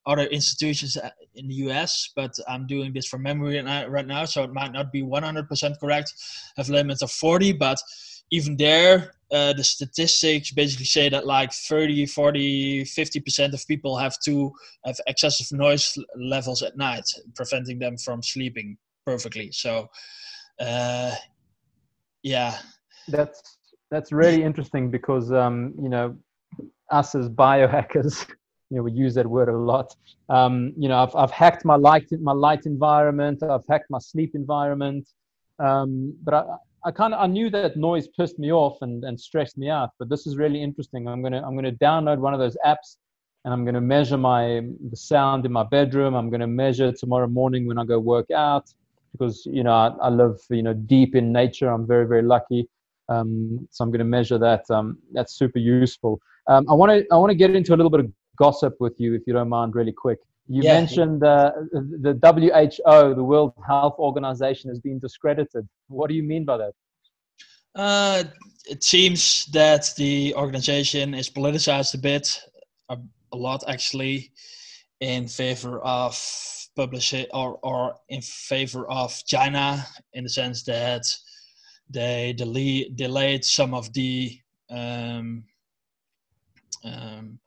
[0.06, 4.44] other institutions uh, in the US, but I'm doing this from memory right now, so
[4.44, 6.12] it might not be 100% correct,
[6.56, 7.78] have limits of 40, but
[8.30, 14.18] even there, uh, the statistics basically say that like 30, 40, 50% of people have
[14.20, 14.52] to
[14.84, 19.50] have excessive noise levels at night, preventing them from sleeping perfectly.
[19.52, 19.88] So,
[20.60, 21.14] uh,
[22.22, 22.58] yeah.
[23.08, 23.58] That's
[23.90, 26.16] that's really interesting because um, you know
[26.90, 28.26] us as biohackers,
[28.70, 29.94] you know, we use that word a lot.
[30.28, 33.42] Um, you know, I've I've hacked my light my light environment.
[33.42, 35.08] I've hacked my sleep environment.
[35.58, 36.44] Um, but I,
[36.84, 39.90] I kind of I knew that noise pissed me off and, and stressed me out,
[39.98, 41.08] but this is really interesting.
[41.08, 42.96] I'm gonna I'm gonna download one of those apps
[43.44, 46.14] and I'm gonna measure my the sound in my bedroom.
[46.14, 48.70] I'm gonna measure tomorrow morning when I go work out
[49.12, 51.70] because you know I, I live you know deep in nature.
[51.70, 52.68] I'm very very lucky,
[53.08, 54.70] um, so I'm gonna measure that.
[54.70, 56.20] Um, that's super useful.
[56.48, 59.00] Um, I want to I want to get into a little bit of gossip with
[59.00, 60.18] you if you don't mind, really quick.
[60.46, 60.74] You yeah.
[60.74, 65.66] mentioned uh, the WHO, the World Health Organization, has been discredited.
[65.88, 66.72] What do you mean by that?
[67.74, 68.24] Uh,
[68.66, 72.40] it seems that the organization is politicized a bit,
[72.88, 72.98] a,
[73.32, 74.32] a lot actually,
[75.00, 76.14] in favor of
[76.76, 81.06] publishing or, or in favor of China, in the sense that
[81.88, 84.38] they delay, delayed some of the
[84.70, 85.44] um,
[86.84, 87.38] um,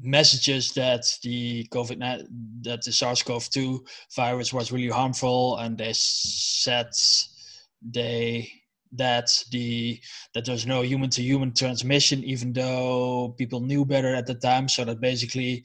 [0.00, 1.98] messages that the COVID
[2.62, 3.80] that the SARS-CoV-2
[4.14, 6.88] virus was really harmful, and they said
[7.82, 8.50] they
[8.92, 10.00] that the
[10.34, 14.68] that there's no human-to-human transmission, even though people knew better at the time.
[14.68, 15.64] So that basically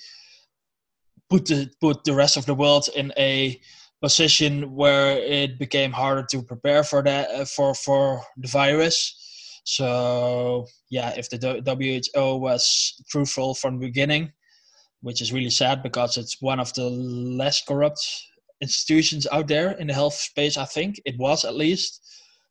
[1.30, 3.60] put the put the rest of the world in a
[4.02, 9.29] position where it became harder to prepare for that uh, for for the virus
[9.64, 11.38] so yeah, if the
[12.14, 14.32] WHO was truthful from the beginning,
[15.02, 18.00] which is really sad because it's one of the less corrupt
[18.62, 20.58] institutions out there in the health space.
[20.58, 22.02] I think it was at least.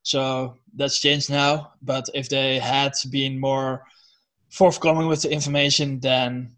[0.03, 1.73] So that's changed now.
[1.83, 3.85] But if they had been more
[4.51, 6.57] forthcoming with the information, then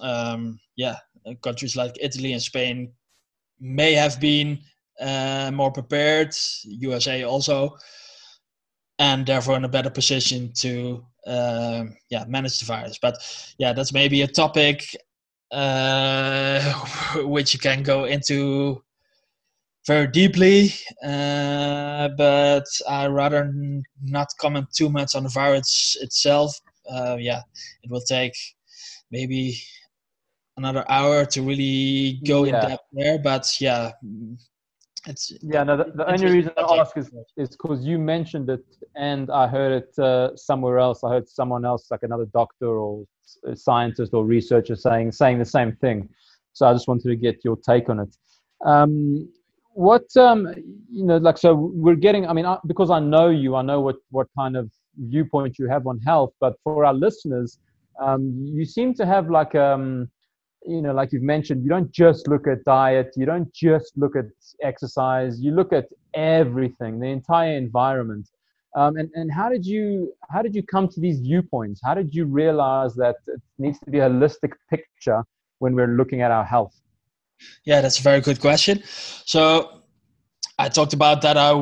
[0.00, 0.96] um, yeah,
[1.42, 2.92] countries like Italy and Spain
[3.60, 4.58] may have been
[5.00, 6.34] uh, more prepared.
[6.64, 7.76] USA also
[8.98, 12.98] and therefore in a better position to uh, yeah manage the virus.
[13.00, 13.16] But
[13.58, 14.96] yeah, that's maybe a topic
[15.50, 16.60] uh,
[17.16, 18.82] which you can go into
[19.86, 20.72] very deeply.
[21.04, 23.52] Uh, but I rather
[24.02, 26.58] not comment too much on the virus itself.
[26.90, 27.42] Uh, yeah,
[27.82, 28.34] it will take
[29.10, 29.60] maybe
[30.56, 32.62] another hour to really go yeah.
[32.62, 33.18] in depth there.
[33.18, 33.92] But yeah,
[35.06, 35.64] it's yeah.
[35.64, 38.64] No, the, the only reason I ask is is because you mentioned it,
[38.96, 41.04] and I heard it uh, somewhere else.
[41.04, 43.04] I heard someone else, like another doctor or
[43.54, 46.08] scientist or researcher, saying saying the same thing.
[46.52, 48.16] So I just wanted to get your take on it.
[48.64, 49.28] Um,
[49.72, 50.48] what um,
[50.90, 52.26] you know, like so, we're getting.
[52.26, 55.68] I mean, I, because I know you, I know what what kind of viewpoint you
[55.68, 56.32] have on health.
[56.40, 57.58] But for our listeners,
[58.00, 60.08] um, you seem to have like um
[60.66, 64.16] you know, like you've mentioned, you don't just look at diet, you don't just look
[64.16, 64.24] at
[64.62, 68.28] exercise, you look at everything, the entire environment.
[68.76, 71.80] Um, and, and how did you how did you come to these viewpoints?
[71.82, 75.24] How did you realize that it needs to be a holistic picture
[75.60, 76.74] when we're looking at our health?
[77.64, 78.82] Yeah, that's a very good question.
[79.24, 79.82] So
[80.58, 81.38] I talked about that.
[81.38, 81.52] I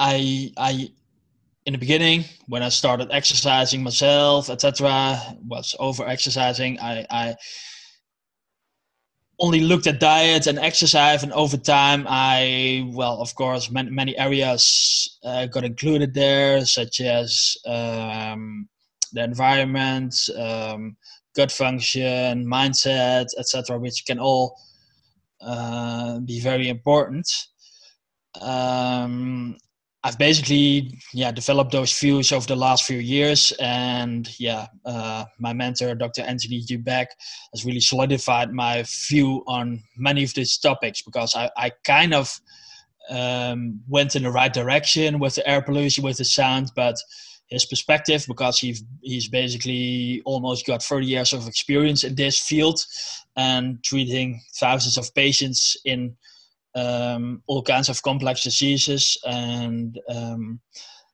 [0.00, 0.90] I I
[1.66, 6.80] in the beginning when I started exercising myself, etc., was over exercising.
[6.80, 7.36] I I
[9.40, 14.16] only looked at diet and exercise and over time i well of course many, many
[14.18, 18.68] areas uh, got included there such as um,
[19.12, 20.96] the environment um,
[21.34, 24.56] gut function mindset etc which can all
[25.40, 27.26] uh, be very important.
[28.40, 29.56] Um,
[30.02, 35.52] I've basically yeah developed those views over the last few years, and yeah, uh, my
[35.52, 36.22] mentor Dr.
[36.22, 36.76] Anthony G.
[36.76, 37.08] Beck
[37.52, 42.40] has really solidified my view on many of these topics because I, I kind of
[43.10, 46.96] um, went in the right direction with the air pollution, with the sound, but
[47.50, 52.80] his perspective because he's he's basically almost got 30 years of experience in this field
[53.36, 56.16] and treating thousands of patients in
[56.74, 60.60] um, all kinds of complex diseases and um,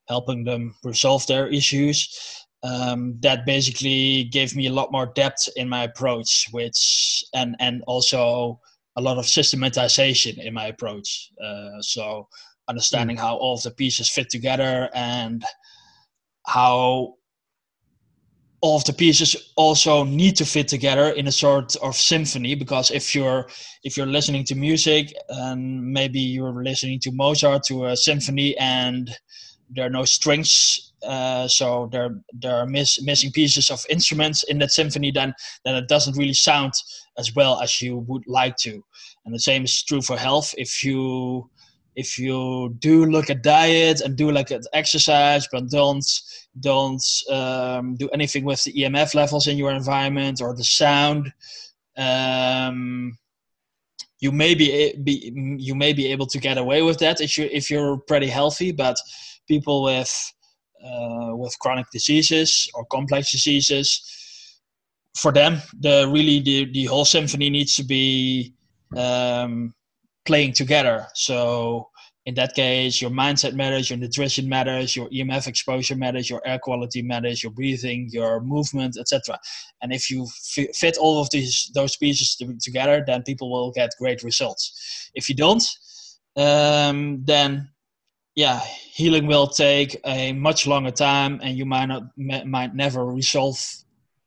[0.09, 2.45] helping them resolve their issues.
[2.62, 7.83] Um, that basically gave me a lot more depth in my approach, which and and
[7.87, 8.59] also
[8.97, 11.31] a lot of systematization in my approach.
[11.42, 12.27] Uh, so
[12.69, 13.21] understanding mm.
[13.21, 15.45] how all of the pieces fit together and
[16.47, 17.14] how
[18.67, 22.91] all of the pieces also need to fit together in a sort of symphony because
[22.91, 23.47] if you're
[23.85, 25.61] if you're listening to music and
[25.93, 29.17] maybe you're listening to mozart to a symphony and
[29.71, 34.59] there are no strings uh, so there there are miss, missing pieces of instruments in
[34.59, 35.33] that symphony then
[35.65, 36.73] then it doesn't really sound
[37.19, 38.83] as well as you would like to.
[39.25, 40.55] And the same is true for health.
[40.59, 41.49] If you
[41.95, 46.05] if you do look at diet and do look at exercise but don't
[46.61, 51.33] don't um, do anything with the emf levels in your environment or the sound
[51.97, 53.16] um,
[54.21, 57.49] you may be, be you may be able to get away with that if you
[57.53, 58.97] if you're pretty healthy but
[59.47, 60.33] people with
[60.85, 64.03] uh, with chronic diseases or complex diseases.
[65.16, 68.53] For them, the really the, the whole symphony needs to be
[68.95, 69.75] um,
[70.27, 71.07] playing together.
[71.14, 71.88] So
[72.27, 76.59] in that case, your mindset matters, your nutrition matters, your EMF exposure matters, your air
[76.59, 79.39] quality matters, your breathing, your movement, etc.
[79.81, 80.27] And if you
[80.75, 85.11] fit all of these those pieces to- together, then people will get great results.
[85.15, 85.62] If you don't,
[86.37, 87.71] um, then
[88.35, 88.59] yeah,
[88.93, 93.57] healing will take a much longer time, and you might not might never resolve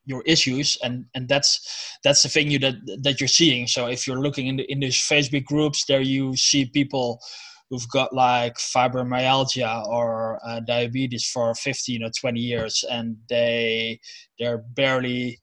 [0.06, 4.08] your issues and and that's that's the thing you that that you're seeing so if
[4.08, 7.22] you're looking in the in these facebook groups there you see people
[7.70, 14.00] who've got like fibromyalgia or uh, diabetes for 15 or 20 years and they
[14.40, 15.40] they're barely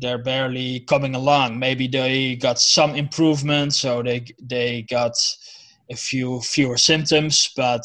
[0.00, 1.56] they're barely coming along.
[1.60, 5.14] Maybe they got some improvement so they they got
[5.90, 7.82] a few fewer symptoms but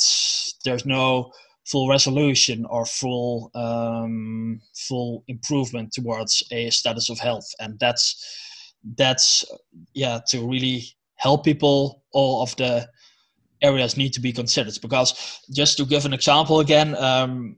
[0.63, 1.31] there's no
[1.69, 7.47] full resolution or full um, full improvement towards a status of health.
[7.59, 8.25] And that's
[8.97, 9.45] that's
[9.93, 10.83] yeah to really
[11.19, 12.87] help people all of the
[13.61, 17.55] areas need to be considered because just to give an example again um,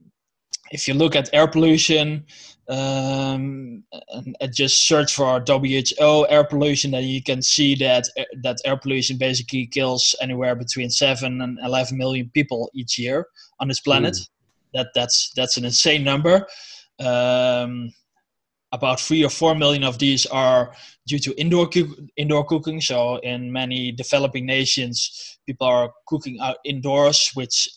[0.71, 2.25] if you look at air pollution
[2.69, 8.07] um, and, and, just search for WHO air pollution, then you can see that
[8.43, 13.27] that air pollution basically kills anywhere between seven and eleven million people each year
[13.59, 14.13] on this planet.
[14.13, 14.29] Mm.
[14.73, 16.47] That that's that's an insane number.
[16.99, 17.91] Um,
[18.71, 20.73] about three or four million of these are
[21.07, 21.69] due to indoor
[22.17, 22.81] indoor cooking.
[22.81, 27.69] So in many developing nations, people are cooking out indoors, which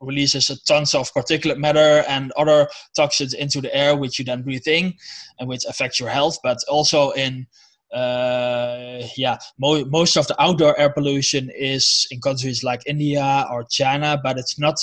[0.00, 4.42] releases a tons of particulate matter and other toxins into the air, which you then
[4.42, 4.94] breathe in,
[5.38, 6.38] and which affects your health.
[6.42, 7.46] But also in
[7.92, 13.64] uh, yeah, mo- most of the outdoor air pollution is in countries like India or
[13.64, 14.78] China, but it's not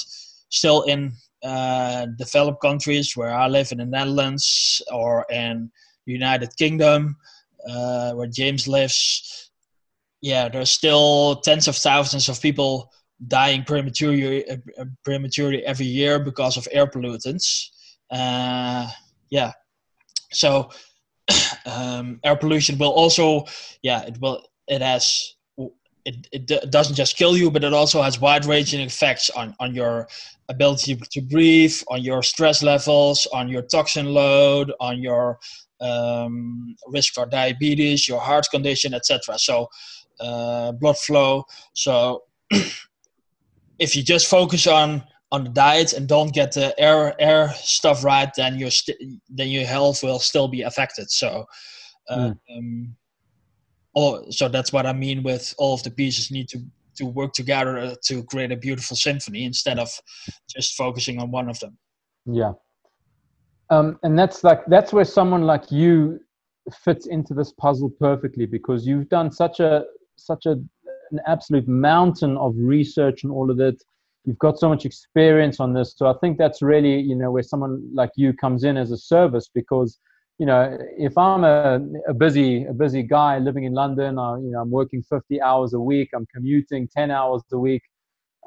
[0.50, 5.71] still in uh, developed countries where I live in the Netherlands or in
[6.06, 7.17] United Kingdom,
[7.69, 9.52] uh, where James lives.
[10.21, 12.91] Yeah, there's still tens of thousands of people
[13.28, 14.58] dying prematurely, uh,
[15.04, 17.69] prematurely every year because of air pollutants.
[18.10, 18.89] Uh,
[19.30, 19.52] yeah,
[20.32, 20.71] so
[21.65, 23.45] um, air pollution will also,
[23.84, 25.36] yeah, it will, it has
[26.08, 29.76] it, it doesn't just kill you, but it also has wide ranging effects on, on
[29.76, 30.08] your
[30.50, 35.40] ability to breathe, on your stress levels, on your toxin load, on your
[35.82, 39.38] um, risk for diabetes, your heart condition, etc.
[39.38, 39.68] So,
[40.20, 41.44] uh, blood flow.
[41.74, 42.24] So,
[43.80, 48.04] if you just focus on on the diet and don't get the air air stuff
[48.04, 51.12] right, then your st- then your health will still be affected.
[51.12, 51.46] So,
[52.10, 52.38] uh, mm.
[52.56, 52.96] um,
[53.94, 56.60] all, so that's what I mean with all of the pieces need to
[56.98, 59.90] to work together to create a beautiful symphony instead of
[60.50, 61.78] just focusing on one of them.
[62.26, 62.54] Yeah.
[63.70, 66.20] Um, and that's like that's where someone like you
[66.84, 69.84] fits into this puzzle perfectly because you've done such a
[70.16, 70.52] such a
[71.12, 73.82] an absolute mountain of research and all of it
[74.28, 77.44] You've got so much experience on this, so I think that's really you know where
[77.44, 80.00] someone like you comes in as a service because
[80.39, 84.52] you know, if I'm a, a busy a busy guy living in London, uh, you
[84.52, 87.82] know, I'm working 50 hours a week, I'm commuting 10 hours a week.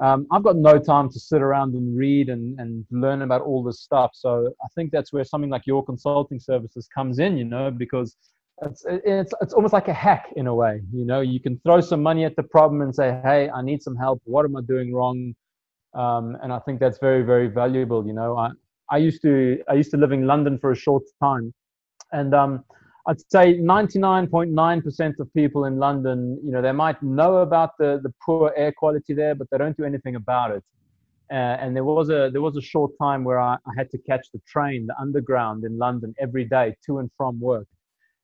[0.01, 3.61] Um, I've got no time to sit around and read and, and learn about all
[3.61, 4.11] this stuff.
[4.13, 8.15] So I think that's where something like your consulting services comes in, you know, because
[8.63, 10.81] it's, it's, it's almost like a hack in a way.
[10.91, 13.83] You know, you can throw some money at the problem and say, hey, I need
[13.83, 14.21] some help.
[14.23, 15.35] What am I doing wrong?
[15.93, 18.05] Um, and I think that's very, very valuable.
[18.07, 18.51] You know, I,
[18.89, 21.53] I used to I used to live in London for a short time,
[22.11, 22.63] and um,
[23.07, 28.13] I'd say 99.9% of people in London, you know, they might know about the, the
[28.23, 30.63] poor air quality there, but they don't do anything about it.
[31.31, 33.97] Uh, and there was a there was a short time where I, I, had to
[33.97, 37.67] catch the train, the underground in London every day to and from work.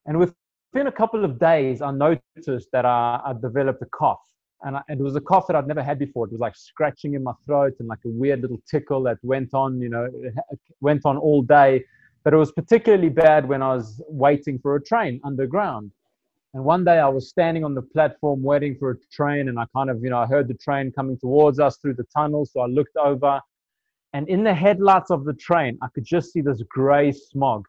[0.05, 4.19] And within a couple of days, I noticed that I, I developed a cough,
[4.63, 6.25] and I, it was a cough that I'd never had before.
[6.25, 9.53] It was like scratching in my throat and like a weird little tickle that went
[9.53, 10.09] on, you know,
[10.81, 11.85] went on all day
[12.27, 15.93] but it was particularly bad when I was waiting for a train underground.
[16.53, 19.63] And one day I was standing on the platform waiting for a train, and I
[19.73, 22.45] kind of, you know, I heard the train coming towards us through the tunnel.
[22.45, 23.39] So I looked over,
[24.11, 27.65] and in the headlights of the train, I could just see this gray smog.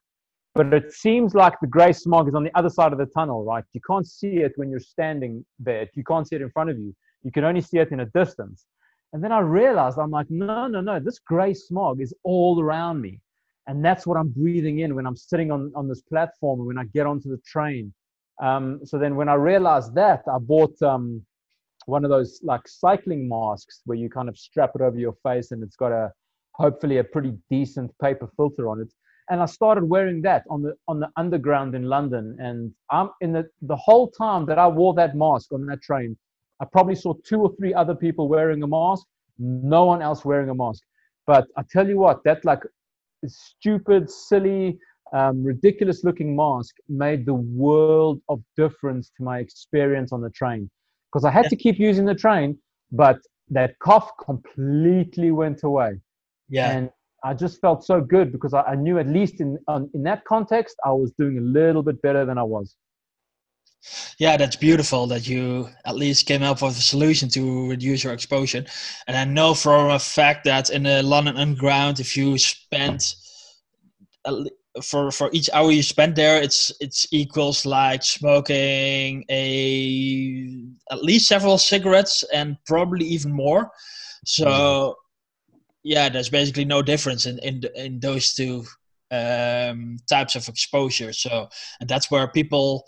[0.56, 3.44] But it seems like the gray smog is on the other side of the tunnel,
[3.44, 3.62] right?
[3.74, 5.88] You can't see it when you're standing there.
[5.94, 6.92] You can't see it in front of you.
[7.22, 8.66] You can only see it in a distance.
[9.12, 13.00] And then I realized, I'm like, no, no, no, this gray smog is all around
[13.00, 13.20] me
[13.68, 16.84] and that's what i'm breathing in when i'm sitting on, on this platform when i
[16.94, 17.92] get onto the train
[18.42, 21.22] um, so then when i realized that i bought um,
[21.86, 25.52] one of those like cycling masks where you kind of strap it over your face
[25.52, 26.10] and it's got a
[26.52, 28.92] hopefully a pretty decent paper filter on it
[29.30, 32.36] and I started wearing that on the on the underground in London.
[32.38, 36.16] And I'm in the the whole time that I wore that mask on that train,
[36.60, 39.06] I probably saw two or three other people wearing a mask,
[39.38, 40.82] no one else wearing a mask.
[41.26, 42.62] But I tell you what, that like
[43.26, 44.78] stupid, silly,
[45.12, 50.70] um, ridiculous looking mask made the world of difference to my experience on the train
[51.10, 52.58] because I had to keep using the train,
[52.92, 53.18] but
[53.50, 56.00] that cough completely went away.
[56.50, 56.70] Yeah.
[56.70, 56.90] And
[57.24, 60.24] I just felt so good because I, I knew at least in um, in that
[60.24, 62.76] context I was doing a little bit better than I was.
[64.18, 68.12] Yeah, that's beautiful that you at least came up with a solution to reduce your
[68.12, 68.64] exposure.
[69.06, 73.14] And I know for a fact that in the London Underground, if you spend
[74.82, 81.28] for for each hour you spend there, it's it's equals like smoking a at least
[81.28, 83.70] several cigarettes and probably even more.
[84.24, 84.96] So
[85.82, 88.64] yeah, there's basically no difference in in, in those two
[89.10, 91.12] um, types of exposure.
[91.12, 91.48] So,
[91.80, 92.84] and that's where people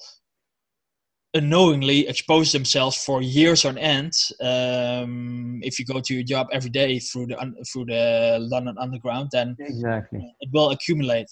[1.35, 4.13] unknowingly expose themselves for years on end.
[4.41, 7.37] Um, if you go to your job every day through the
[7.73, 11.29] through the London Underground, then exactly it will accumulate.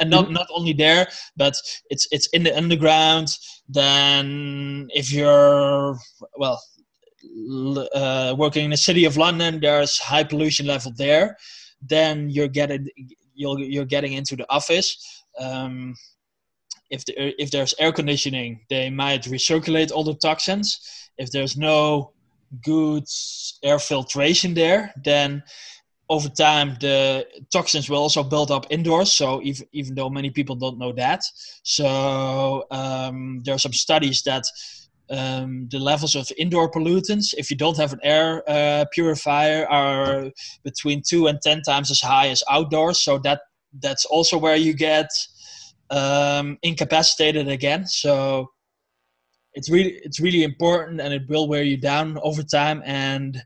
[0.00, 1.56] And not not only there, but
[1.90, 3.28] it's it's in the underground.
[3.68, 5.98] Then if you're
[6.36, 6.62] well,
[7.94, 11.36] uh, working in the city of London, there's high pollution level there.
[11.82, 12.88] Then you're getting
[13.34, 14.96] you're you're getting into the office.
[15.38, 15.94] Um,
[16.90, 20.80] if the, if there's air conditioning, they might recirculate all the toxins.
[21.18, 22.12] If there's no
[22.62, 23.04] good
[23.62, 25.42] air filtration there, then
[26.08, 30.54] over time the toxins will also build up indoors so even, even though many people
[30.54, 31.22] don't know that
[31.62, 34.44] so um, there are some studies that
[35.10, 40.30] um, the levels of indoor pollutants, if you don't have an air uh, purifier, are
[40.62, 43.00] between two and ten times as high as outdoors.
[43.02, 43.42] So that
[43.82, 45.08] that's also where you get
[45.90, 47.86] um, incapacitated again.
[47.86, 48.50] So
[49.54, 52.82] it's really it's really important, and it will wear you down over time.
[52.84, 53.42] And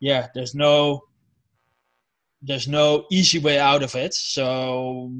[0.00, 1.02] yeah, there's no
[2.42, 4.14] there's no easy way out of it.
[4.14, 5.12] So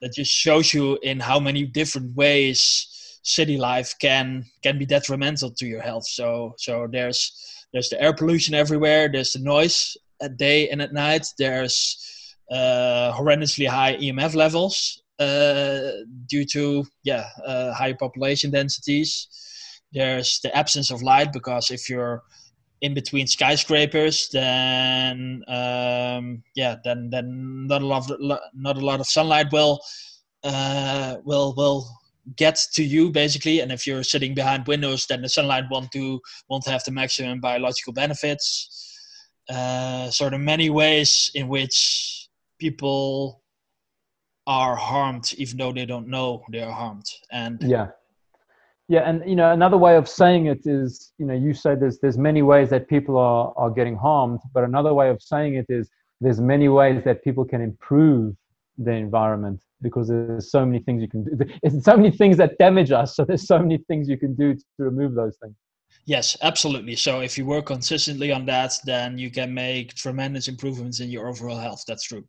[0.00, 5.50] that just shows you in how many different ways city life can can be detrimental
[5.52, 6.06] to your health.
[6.06, 7.32] So so there's
[7.72, 9.08] there's the air pollution everywhere.
[9.08, 11.26] There's the noise at day and at night.
[11.38, 19.28] There's uh, horrendously high EMF levels due to yeah uh, high population densities.
[19.92, 22.22] There's the absence of light because if you're
[22.80, 29.00] in between skyscrapers, then um, yeah, then then not a lot of, not a lot
[29.00, 29.80] of sunlight will
[30.42, 31.86] uh, will will
[32.36, 36.20] get to you basically and if you're sitting behind windows then the sunlight won't do
[36.48, 38.98] won't have the maximum biological benefits
[39.48, 43.42] uh, so there are many ways in which people
[44.58, 47.86] are harmed even though they don't know they are harmed and yeah
[48.88, 51.98] yeah and you know another way of saying it is you know you say there's
[52.00, 55.66] there's many ways that people are are getting harmed but another way of saying it
[55.68, 55.88] is
[56.20, 58.34] there's many ways that people can improve
[58.78, 61.30] the environment because there's so many things you can do.
[61.62, 63.16] There's so many things that damage us.
[63.16, 65.54] So there's so many things you can do to remove those things.
[66.06, 66.96] Yes, absolutely.
[66.96, 71.28] So if you work consistently on that, then you can make tremendous improvements in your
[71.28, 71.84] overall health.
[71.86, 72.24] That's true.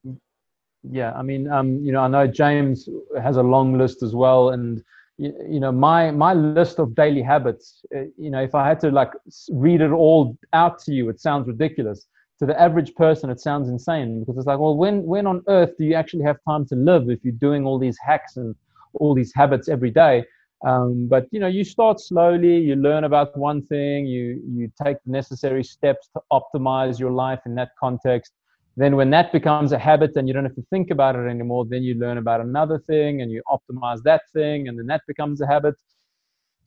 [0.89, 2.89] Yeah, I mean, um, you know, I know James
[3.21, 4.81] has a long list as well, and
[5.17, 7.85] you, you know, my my list of daily habits.
[7.95, 9.11] Uh, you know, if I had to like
[9.51, 12.07] read it all out to you, it sounds ridiculous
[12.39, 15.69] to the average person, it sounds insane because it's like, well, when when on earth
[15.77, 18.55] do you actually have time to live if you're doing all these hacks and
[18.95, 20.25] all these habits every day?
[20.65, 22.57] Um, but you know, you start slowly.
[22.57, 24.07] You learn about one thing.
[24.07, 28.33] You you take the necessary steps to optimize your life in that context.
[28.77, 31.65] Then, when that becomes a habit and you don't have to think about it anymore,
[31.65, 35.41] then you learn about another thing and you optimize that thing, and then that becomes
[35.41, 35.75] a habit.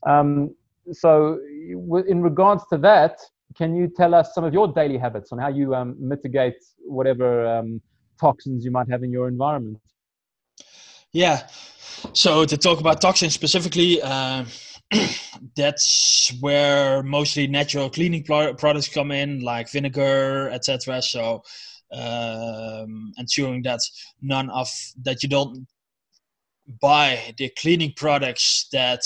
[0.07, 0.55] Um,
[0.93, 3.19] so, in regards to that,
[3.57, 7.47] can you tell us some of your daily habits on how you um, mitigate whatever
[7.47, 7.81] um,
[8.21, 9.81] toxins you might have in your environment?
[11.13, 11.47] Yeah.
[12.13, 14.45] So to talk about toxins specifically, uh,
[15.57, 21.01] that's where mostly natural cleaning products come in, like vinegar, etc.
[21.03, 21.43] So
[21.95, 23.81] um, ensuring that
[24.21, 24.69] none of
[25.03, 25.67] that you don't
[26.81, 29.05] buy the cleaning products that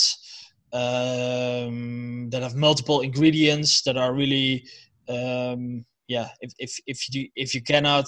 [0.71, 4.65] um, that have multiple ingredients that are really
[5.07, 8.07] um, yeah if, if, if you if you cannot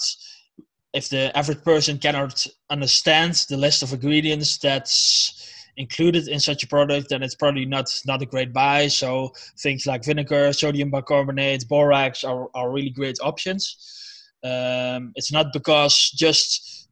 [0.93, 6.67] if the average person cannot understand the list of ingredients that's included in such a
[6.67, 8.87] product, then it's probably not not a great buy.
[8.87, 13.77] So things like vinegar, sodium bicarbonate, borax are, are really great options.
[14.43, 16.89] Um, it's not because just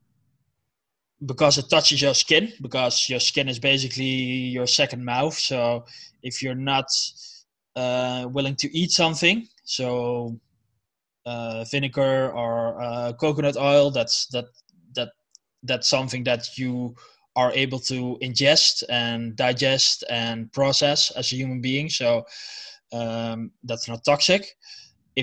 [1.25, 5.37] because it touches your skin, because your skin is basically your second mouth.
[5.37, 5.85] So
[6.23, 6.85] if you're not
[7.75, 10.39] uh, willing to eat something, so
[11.25, 14.45] uh, vinegar or uh, coconut oil, that's that
[14.95, 15.09] that
[15.63, 16.95] that's something that you
[17.35, 21.89] are able to ingest and digest and process as a human being.
[21.89, 22.25] So
[22.91, 24.55] um, that's not toxic.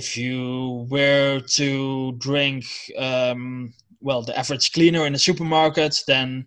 [0.00, 2.64] If you were to drink,
[2.98, 6.46] um, well, the average cleaner in the supermarket, then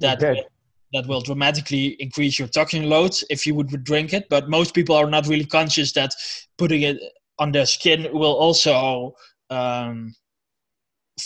[0.00, 0.44] that okay.
[0.92, 4.24] that will dramatically increase your toxin load if you would drink it.
[4.28, 6.12] But most people are not really conscious that
[6.58, 6.98] putting it
[7.38, 9.14] on their skin will also
[9.50, 10.14] um,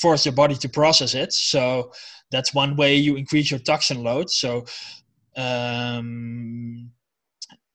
[0.03, 1.33] force your body to process it.
[1.33, 1.93] So
[2.31, 4.31] that's one way you increase your toxin load.
[4.31, 4.65] So
[5.37, 6.91] um,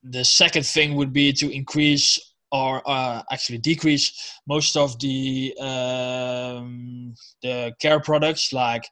[0.04, 7.16] the second thing would be to increase or uh, actually decrease most of the um,
[7.41, 8.86] the care products like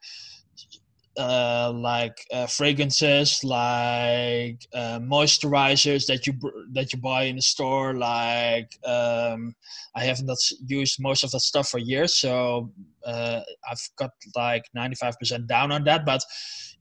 [1.18, 6.32] uh, like uh, fragrances, like uh, moisturizers that you
[6.72, 7.94] that you buy in the store.
[7.94, 9.54] Like um,
[9.94, 10.30] I haven't
[10.66, 12.72] used most of that stuff for years, so
[13.06, 13.40] uh,
[13.70, 16.04] I've got like ninety five percent down on that.
[16.04, 16.22] But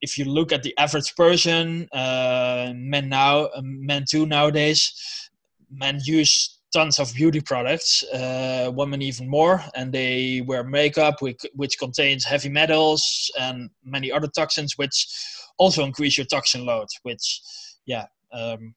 [0.02, 5.30] if you look at the average person, uh, men now, men too nowadays,
[5.70, 11.42] men use tons of beauty products, uh, women even more, and they wear makeup which,
[11.54, 15.08] which contains heavy metals and many other toxins, which
[15.58, 17.42] also increase your toxin load, which,
[17.86, 18.74] yeah, um,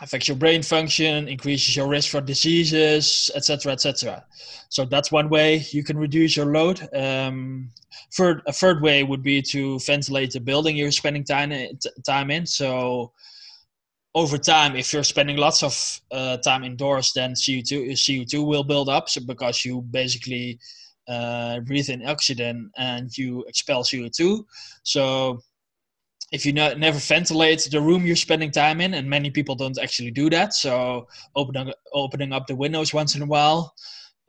[0.00, 4.24] affects your brain function, increases your risk for diseases, etc., etc.
[4.68, 6.88] So that's one way you can reduce your load.
[6.94, 7.70] Um,
[8.16, 11.52] third, a third way would be to ventilate the building you're spending time
[12.04, 12.44] time in.
[12.44, 13.12] So
[14.14, 18.88] over time, if you're spending lots of uh, time indoors, then CO2 CO2 will build
[18.88, 20.58] up so because you basically
[21.08, 24.44] uh, breathe in oxygen and you expel CO2.
[24.84, 25.40] So
[26.30, 30.10] if you never ventilate the room you're spending time in, and many people don't actually
[30.10, 31.06] do that, so
[31.36, 33.74] opening opening up the windows once in a while,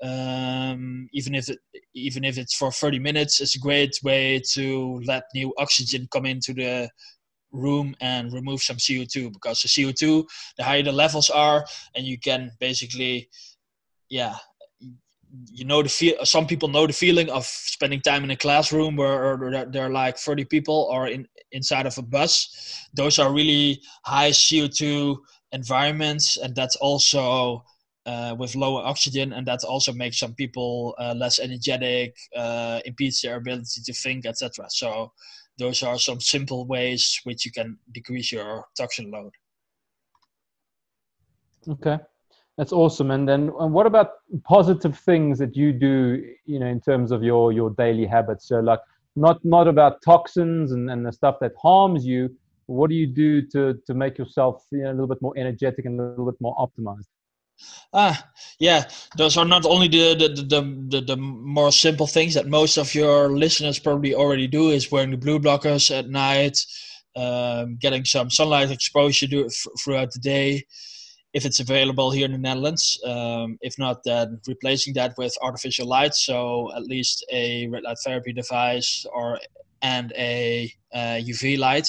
[0.03, 1.59] um, even if it,
[1.93, 6.25] even if it's for 30 minutes, is a great way to let new oxygen come
[6.25, 6.89] into the
[7.55, 10.25] room and remove some CO2 because the CO2,
[10.57, 13.29] the higher the levels are, and you can basically,
[14.09, 14.35] yeah,
[15.51, 16.13] you know the feel.
[16.25, 20.17] Some people know the feeling of spending time in a classroom where there are like
[20.17, 22.87] 30 people or in inside of a bus.
[22.93, 25.17] Those are really high CO2
[25.51, 27.63] environments, and that's also
[28.05, 33.21] uh, with lower oxygen, and that also makes some people uh, less energetic, uh, impedes
[33.21, 34.65] their ability to think, etc.
[34.69, 35.11] So
[35.57, 39.31] those are some simple ways which you can decrease your toxin load.
[41.67, 41.97] Okay,
[42.57, 43.11] that's awesome.
[43.11, 44.11] And then, and what about
[44.43, 46.23] positive things that you do?
[46.45, 48.47] You know, in terms of your your daily habits.
[48.47, 48.79] So, like,
[49.15, 52.35] not not about toxins and, and the stuff that harms you.
[52.67, 55.85] What do you do to to make yourself you know, a little bit more energetic
[55.85, 57.07] and a little bit more optimized?
[57.93, 58.29] Ah,
[58.59, 58.83] yeah.
[59.17, 62.93] Those are not only the the, the the, the more simple things that most of
[62.93, 66.59] your listeners probably already do is wearing the blue blockers at night,
[67.15, 69.27] um, getting some sunlight exposure
[69.81, 70.65] throughout the day,
[71.33, 72.99] if it's available here in the Netherlands.
[73.05, 77.97] Um, if not, then replacing that with artificial light, so at least a red light
[78.03, 79.39] therapy device or
[79.81, 81.87] and a uh, UV light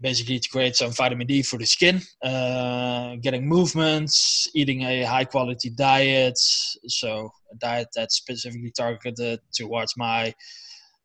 [0.00, 5.24] basically to create some vitamin D for the skin, uh, getting movements, eating a high
[5.24, 6.38] quality diet.
[6.38, 10.34] So a diet that's specifically targeted towards my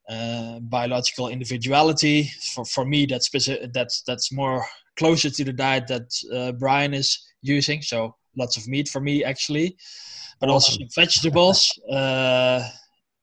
[0.09, 2.31] uh, biological individuality.
[2.53, 4.65] For for me, that's specific, that's that's more
[4.97, 7.81] closer to the diet that uh, Brian is using.
[7.81, 9.77] So lots of meat for me actually,
[10.39, 11.79] but also some vegetables.
[11.89, 12.67] Uh,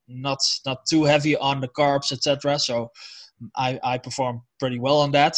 [0.07, 2.57] not not too heavy on the carbs, etc.
[2.57, 2.91] So
[3.55, 5.37] I, I perform pretty well on that.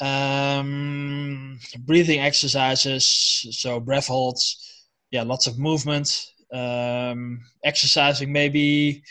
[0.00, 3.06] Um, breathing exercises,
[3.52, 6.26] so breath holds, yeah, lots of movement.
[6.52, 9.02] Um, exercising maybe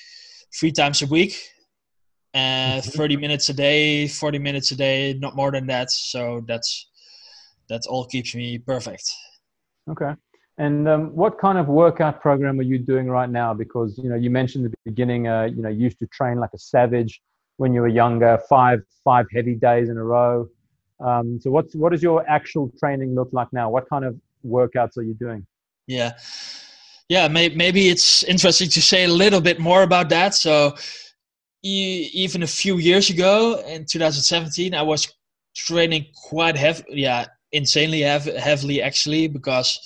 [0.57, 1.35] three times a week,
[2.33, 2.97] and mm-hmm.
[2.97, 5.91] 30 minutes a day, 40 minutes a day, not more than that.
[5.91, 6.89] So that's
[7.69, 9.09] that all keeps me perfect.
[9.89, 10.13] Okay.
[10.57, 13.53] And um, what kind of workout program are you doing right now?
[13.53, 16.39] Because you know you mentioned at the beginning, uh, you know, you used to train
[16.39, 17.21] like a savage
[17.57, 20.47] when you were younger, five five heavy days in a row.
[20.99, 23.69] Um, so what's what does your actual training look like now?
[23.69, 25.45] What kind of workouts are you doing?
[25.87, 26.13] Yeah,
[27.09, 27.27] yeah.
[27.27, 30.33] May, maybe it's interesting to say a little bit more about that.
[30.33, 30.75] So
[31.63, 35.13] even a few years ago, in 2017, I was
[35.55, 39.79] training quite heavy, yeah, insanely hev- heavily actually, because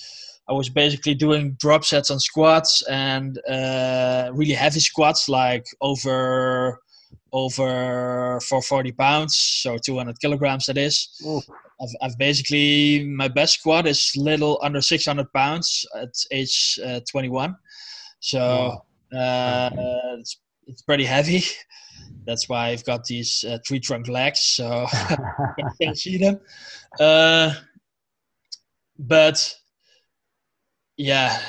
[0.49, 6.79] I was basically doing drop sets on squats and uh, really heavy squats, like over
[7.31, 10.65] over 440 pounds, so 200 kilograms.
[10.65, 11.09] That is.
[11.81, 17.55] I've, I've basically my best squat is little under 600 pounds at age uh, 21,
[18.19, 18.81] so
[19.15, 19.69] uh,
[20.19, 21.43] it's it's pretty heavy.
[22.25, 26.39] That's why I've got these uh, tree trunk legs, so I can't see them.
[26.99, 27.53] Uh,
[28.99, 29.55] but
[30.97, 31.39] yeah,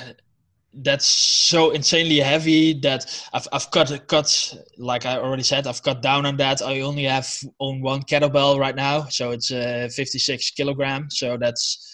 [0.83, 6.03] that's so insanely heavy that I've I've cut cut like I already said I've cut
[6.03, 6.62] down on that.
[6.62, 11.11] I only have on one kettlebell right now, so it's uh, 56 kilogram.
[11.11, 11.85] So that's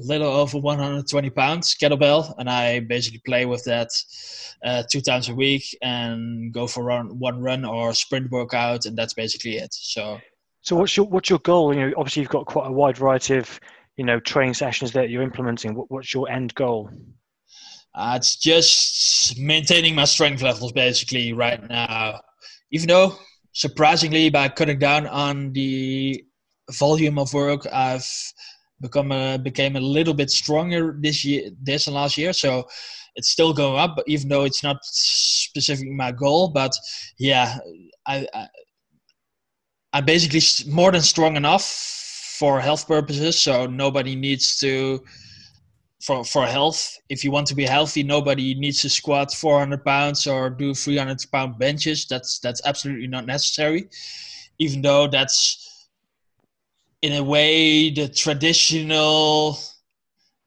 [0.00, 3.88] a little over 120 pounds kettlebell, and I basically play with that
[4.64, 8.96] uh, two times a week and go for run, one run or sprint workout, and
[8.96, 9.72] that's basically it.
[9.72, 10.18] So.
[10.62, 11.72] So what's your what's your goal?
[11.72, 13.60] You know, obviously you've got quite a wide variety of
[13.96, 15.76] you know training sessions that you're implementing.
[15.76, 16.90] What, what's your end goal?
[17.96, 22.20] Uh, it's just maintaining my strength levels basically right now.
[22.70, 23.16] Even though,
[23.52, 26.22] surprisingly, by cutting down on the
[26.72, 28.06] volume of work, I've
[28.82, 32.34] become a, became a little bit stronger this year, this and last year.
[32.34, 32.64] So
[33.14, 36.72] it's still going up, even though it's not specifically my goal, but
[37.18, 37.56] yeah,
[38.06, 38.48] I, I
[39.94, 41.64] I'm basically more than strong enough
[42.38, 43.40] for health purposes.
[43.40, 45.02] So nobody needs to
[46.06, 46.98] for for health.
[47.08, 51.18] If you want to be healthy, nobody needs to squat 400 pounds or do 300
[51.32, 52.06] pound benches.
[52.06, 53.88] That's that's absolutely not necessary.
[54.58, 55.88] Even though that's
[57.02, 59.58] in a way the traditional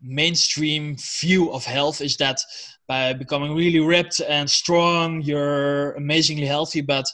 [0.02, 2.42] mainstream view of health is that
[2.88, 6.82] by becoming really ripped and strong, you're amazingly healthy.
[6.82, 7.06] But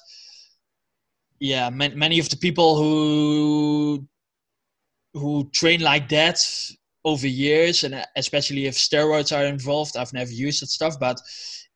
[1.39, 4.08] yeah, many of the people who
[5.14, 6.39] who train like that
[7.06, 9.95] over years, and especially if steroids are involved.
[9.95, 11.22] I've never used that stuff, but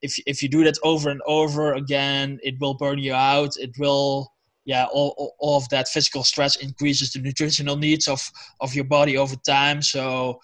[0.02, 3.56] if if you do that over and over again, it will burn you out.
[3.58, 4.34] It will,
[4.66, 8.22] yeah, all, all of that physical stress increases the nutritional needs of
[8.60, 9.82] of your body over time.
[9.82, 10.40] So,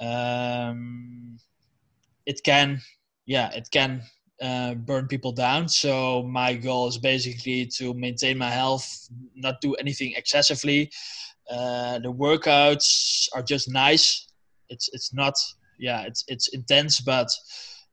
[0.00, 1.38] um,
[2.26, 2.80] it can,
[3.26, 4.02] yeah, it can
[4.40, 5.68] uh, burn people down.
[5.68, 10.90] So my goal is basically to maintain my health, not do anything excessively,
[11.50, 14.26] uh, the workouts are just nice.
[14.68, 15.34] It's it's not
[15.78, 17.28] yeah it's it's intense, but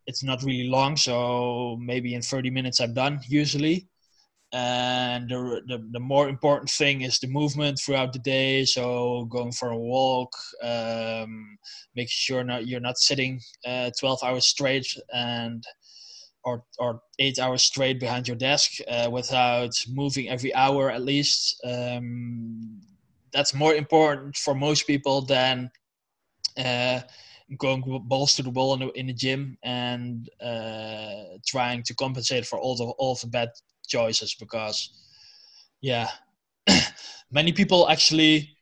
[0.08, 0.98] it's not really long.
[0.98, 3.88] So maybe in 30 minutes I'm done usually.
[4.54, 8.66] And the, the, the more important thing is the movement throughout the day.
[8.66, 11.58] So going for a walk, um,
[12.08, 15.64] sure not you're not sitting uh, 12 hours straight and
[16.44, 21.62] or or eight hours straight behind your desk uh, without moving every hour at least.
[21.64, 22.82] Um,
[23.34, 25.72] that's more important for most people than
[26.58, 27.00] uh,
[27.58, 32.46] going balls to the wall in the, in the gym and uh, trying to compensate
[32.46, 33.50] for all the all the bad
[33.88, 34.92] choices because
[35.82, 36.08] yeah
[37.32, 38.56] many people actually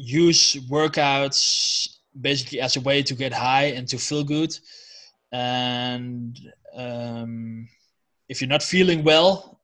[0.00, 4.52] use workouts basically as a way to get high and to feel good.
[5.32, 6.38] And
[6.74, 7.68] um,
[8.28, 9.59] if you're not feeling well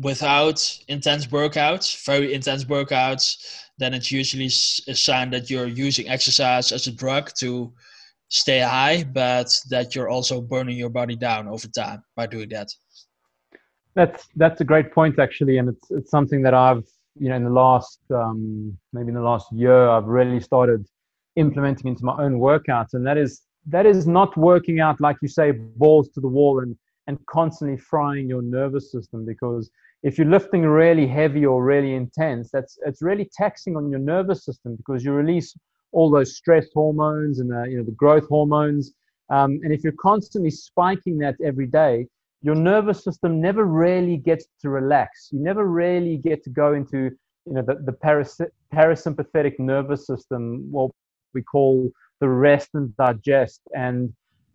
[0.00, 6.72] without intense workouts, very intense workouts, then it's usually a sign that you're using exercise
[6.72, 7.72] as a drug to
[8.28, 12.68] stay high, but that you're also burning your body down over time by doing that.
[13.94, 16.84] That's that's a great point actually, and it's it's something that I've
[17.18, 20.86] you know in the last um, maybe in the last year I've really started
[21.36, 25.28] implementing into my own workouts, and that is that is not working out like you
[25.28, 26.76] say balls to the wall and
[27.08, 29.68] and constantly frying your nervous system because
[30.02, 34.44] if you're lifting really heavy or really intense that's it's really taxing on your nervous
[34.44, 35.54] system because you release
[35.92, 38.92] all those stress hormones and the, you know the growth hormones.
[39.30, 42.06] Um, and if you're constantly spiking that every day
[42.42, 45.28] your nervous system never really gets to relax.
[45.30, 47.10] You never really get to go into
[47.46, 48.40] you know the, the paras-
[48.72, 50.90] parasympathetic nervous system what
[51.34, 51.90] we call
[52.20, 53.60] the rest and digest.
[53.76, 54.12] And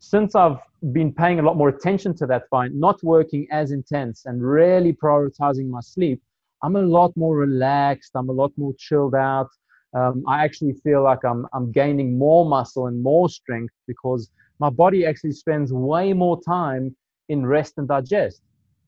[0.10, 0.60] since I've
[0.94, 4.94] been paying a lot more attention to that by not working as intense and really
[4.94, 6.22] prioritizing my sleep,
[6.64, 8.12] I'm a lot more relaxed.
[8.14, 9.50] I'm a lot more chilled out.
[9.96, 14.30] Um, I actually feel like I'm, I'm gaining more muscle and more strength because
[14.60, 16.96] my body actually spends way more time
[17.30, 18.42] in rest and digest.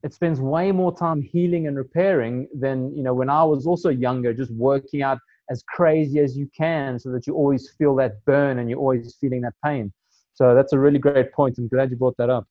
[0.04, 3.90] It spends way more time healing and repairing than, you know, when I was also
[3.90, 5.18] younger, just working out
[5.50, 9.16] as crazy as you can so that you always feel that burn and you're always
[9.20, 9.92] feeling that pain.
[10.38, 11.58] So that's a really great point.
[11.58, 12.46] I'm glad you brought that up.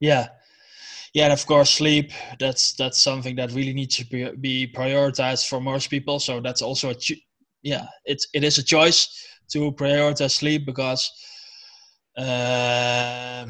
[0.00, 0.26] Yeah.
[1.14, 2.10] yeah, and of course, sleep.
[2.40, 6.18] That's that's something that really needs to be, be prioritized for most people.
[6.18, 6.96] So that's also a
[7.62, 11.08] yeah, it's it is a choice to prioritize sleep because
[12.18, 13.46] uh,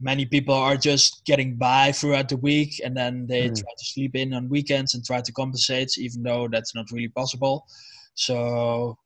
[0.00, 3.54] many people are just getting by throughout the week and then they mm.
[3.54, 7.08] try to sleep in on weekends and try to compensate, even though that's not really
[7.08, 7.66] possible.
[8.14, 8.96] So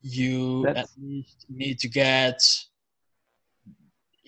[0.00, 0.80] you that's...
[0.80, 2.40] at least need to get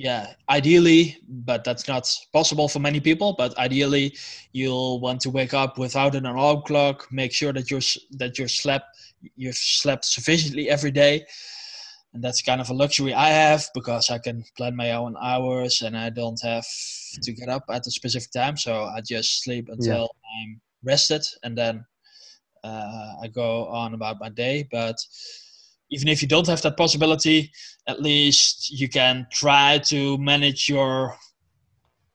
[0.01, 4.17] yeah ideally but that's not possible for many people but ideally
[4.53, 8.49] you'll want to wake up without an alarm clock make sure that you're that you're
[8.49, 8.87] slept
[9.37, 11.23] you've slept sufficiently every day
[12.15, 15.83] and that's kind of a luxury i have because i can plan my own hours
[15.83, 16.65] and i don't have
[17.23, 20.41] to get up at a specific time so i just sleep until yeah.
[20.41, 21.85] i'm rested and then
[22.65, 24.97] uh, i go on about my day but
[25.91, 27.51] even if you don't have that possibility,
[27.87, 31.17] at least you can try to manage your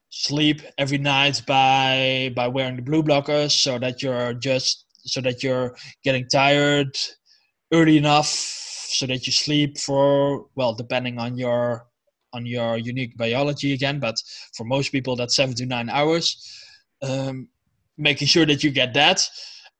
[0.09, 5.43] sleep every night by by wearing the blue blockers so that you're just so that
[5.43, 6.95] you're getting tired
[7.73, 11.85] early enough so that you sleep for well depending on your
[12.31, 14.15] on your unique biology again but
[14.55, 16.61] for most people that's seven to nine hours.
[17.01, 17.49] Um,
[17.97, 19.27] making sure that you get that.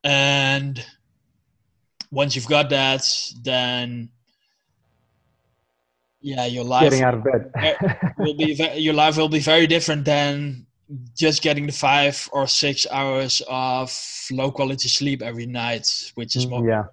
[0.04, 0.84] And
[2.12, 3.04] once you've got that,
[3.44, 4.10] then
[6.22, 7.52] yeah, your life getting out of bed
[8.18, 10.66] will be your life will be very different than
[11.16, 13.96] just getting the five or six hours of
[14.32, 16.68] low quality sleep every night, which is mm, more.
[16.68, 16.84] Yeah.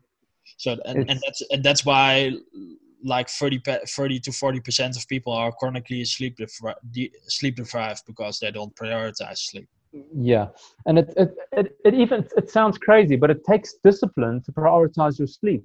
[0.59, 2.33] So and, and that's and that's why
[3.05, 6.79] like 30, 30 to 40 percent of people are chronically sleep deprived,
[7.27, 9.69] sleep deprived because they don't prioritize sleep
[10.15, 10.49] yeah.
[10.87, 15.19] And it, it, it, it even it sounds crazy but it takes discipline to prioritize
[15.19, 15.65] your sleep.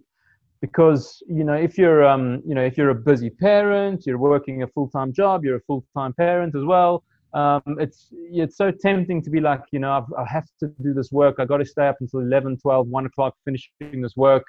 [0.62, 4.64] Because you know if you're um you know if you're a busy parent you're working
[4.64, 7.04] a full-time job you're a full-time parent as well
[7.34, 10.94] um it's it's so tempting to be like you know I've, i have to do
[10.94, 11.36] this work.
[11.38, 14.46] I got to stay up until 11 12 1 o'clock finishing this work.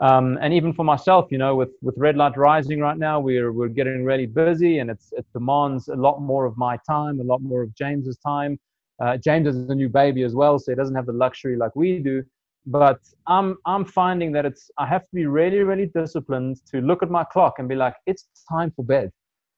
[0.00, 3.52] Um, and even for myself, you know, with, with red light rising right now, we're,
[3.52, 7.22] we're getting really busy and it's, it demands a lot more of my time, a
[7.22, 8.58] lot more of James's time.
[9.02, 11.74] Uh, James is a new baby as well, so he doesn't have the luxury like
[11.74, 12.22] we do.
[12.66, 17.02] But I'm I'm finding that it's I have to be really really disciplined to look
[17.02, 19.10] at my clock and be like, it's time for bed.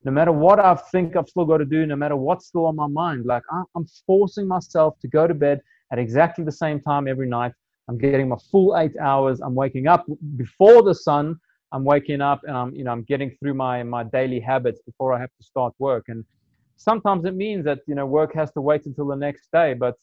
[0.04, 2.76] No matter what I think I've still got to do, no matter what's still on
[2.76, 5.60] my mind, like I'm forcing myself to go to bed
[5.92, 7.52] at exactly the same time every night.
[7.88, 9.40] I'm getting my full eight hours.
[9.40, 10.04] I'm waking up
[10.36, 11.36] before the sun.
[11.72, 15.12] I'm waking up and I'm you know I'm getting through my my daily habits before
[15.12, 16.04] I have to start work.
[16.08, 16.24] And
[16.76, 19.94] sometimes it means that you know work has to wait until the next day but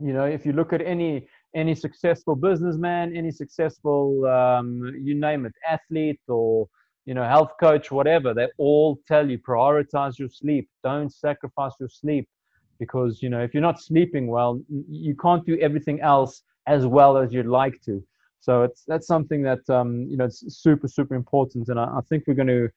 [0.00, 5.46] you know if you look at any any successful businessman any successful um, you name
[5.46, 6.68] it athlete or
[7.08, 10.68] you know health coach whatever they all tell you prioritize your sleep.
[10.84, 12.28] Don't sacrifice your sleep
[12.78, 17.16] because you know if you're not sleeping well you can't do everything else as well
[17.16, 18.04] as you'd like to.
[18.40, 22.00] So it's that's something that um, you know it's super super important and I, I
[22.10, 22.68] think we're going to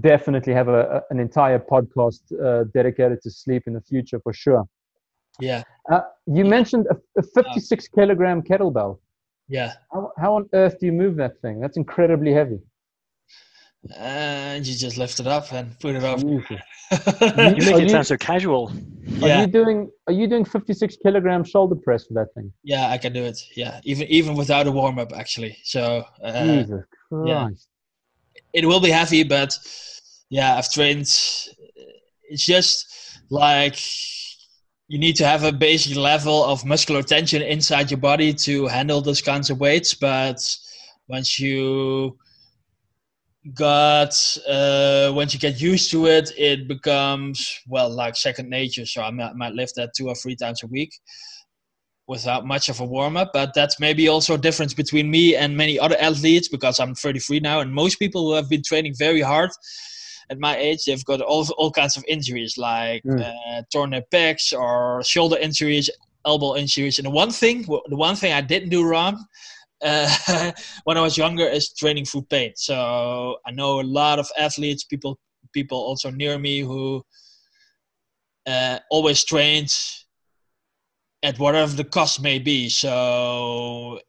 [0.00, 4.68] definitely have a, an entire podcast uh, dedicated to sleep in the future for sure.
[5.40, 5.62] Yeah.
[5.90, 8.98] Uh, you mentioned a, a 56 uh, kilogram kettlebell.
[9.48, 9.74] Yeah.
[9.92, 11.60] How, how on earth do you move that thing?
[11.60, 12.58] That's incredibly heavy.
[13.96, 16.20] And you just lift it up and put it up.
[16.20, 16.42] you,
[16.90, 18.72] make it sound so casual.
[19.04, 19.38] Yeah.
[19.38, 22.52] Are you doing Are you doing 56 kilogram shoulder press for that thing?
[22.64, 23.40] Yeah, I can do it.
[23.54, 25.56] Yeah, even even without a warm up, actually.
[25.62, 26.04] So.
[26.22, 27.28] Uh, Jesus Christ.
[27.28, 27.48] Yeah
[28.52, 29.58] it will be heavy, but
[30.30, 31.08] yeah, I've trained.
[32.30, 33.78] It's just like
[34.88, 39.00] you need to have a basic level of muscular tension inside your body to handle
[39.00, 39.94] those kinds of weights.
[39.94, 40.40] But
[41.08, 42.18] once you
[43.54, 44.14] got
[44.48, 48.86] uh, once you get used to it, it becomes well like second nature.
[48.86, 50.92] So I might, might lift that two or three times a week
[52.08, 53.30] without much of a warm up.
[53.32, 57.40] But that's maybe also a difference between me and many other athletes because I'm 33
[57.40, 59.50] now, and most people who have been training very hard
[60.30, 63.20] at my age, they've got all all kinds of injuries like mm.
[63.20, 65.90] uh, torn their pecs or shoulder injuries,
[66.26, 66.98] elbow injuries.
[66.98, 69.24] And the one thing, the one thing I didn't do wrong.
[69.80, 70.10] Uh,
[70.84, 72.52] when I was younger, is training through pain.
[72.56, 75.18] So I know a lot of athletes, people,
[75.52, 77.02] people also near me who
[78.44, 79.72] uh, always trained
[81.22, 82.68] at whatever the cost may be.
[82.68, 84.00] So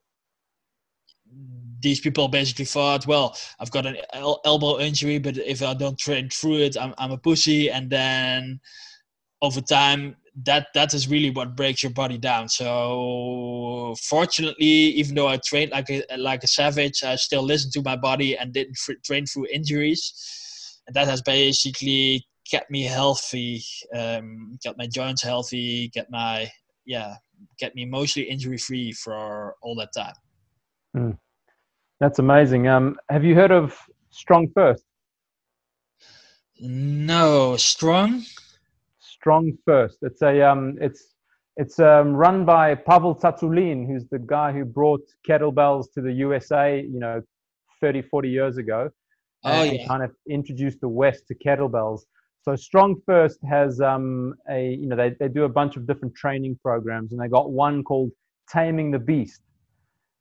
[1.81, 5.97] these people basically thought, well, I've got an el- elbow injury, but if I don't
[5.97, 7.69] train through it, I'm, I'm a pussy.
[7.71, 8.59] And then
[9.41, 12.47] over time, that that is really what breaks your body down.
[12.47, 17.81] So fortunately, even though I trained like a like a savage, I still listened to
[17.81, 20.79] my body and didn't train through injuries.
[20.87, 26.49] And that has basically kept me healthy, um, get my joints healthy, get my
[26.85, 27.15] yeah,
[27.57, 30.13] get me mostly injury free for all that time.
[30.95, 31.17] Mm.
[31.99, 32.67] That's amazing.
[32.67, 33.77] Um, have you heard of
[34.09, 34.83] Strong First?
[36.59, 38.23] No, Strong.
[38.99, 39.97] Strong First.
[40.01, 41.15] It's a um, it's
[41.57, 46.79] it's um, run by Pavel Tsatsouline, who's the guy who brought kettlebells to the USA,
[46.79, 47.21] you know,
[47.81, 48.89] 30, 40 years ago.
[49.43, 49.87] Oh, and yeah.
[49.87, 52.01] kind of introduced the West to kettlebells.
[52.49, 56.15] So Strong First has um, a, you know, they, they do a bunch of different
[56.15, 58.09] training programs, and they got one called
[58.49, 59.41] Taming the Beast.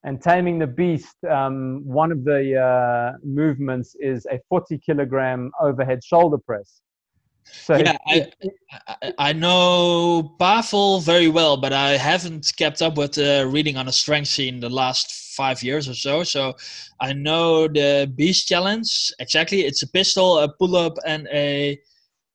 [0.05, 6.05] And Taming the Beast, um, one of the uh, movements is a 40 kilogram overhead
[6.05, 6.83] shoulder press.
[7.45, 8.27] So yeah, I,
[8.87, 13.87] I, I know Pavel very well, but I haven't kept up with uh, reading on
[13.87, 16.25] the strength scene the last five years or so.
[16.25, 16.57] So
[17.01, 19.63] I know the Beast Challenge exactly.
[19.63, 21.81] It's a pistol, a pull up, and a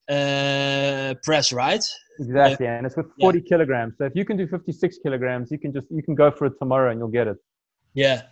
[0.09, 1.83] uh, press, right?
[2.19, 3.95] Exactly, and it's with 40 kilograms.
[3.97, 6.53] So if you can do 56 kilograms, you can just you can go for it
[6.59, 7.37] tomorrow and you'll get it.
[7.93, 8.23] Yeah,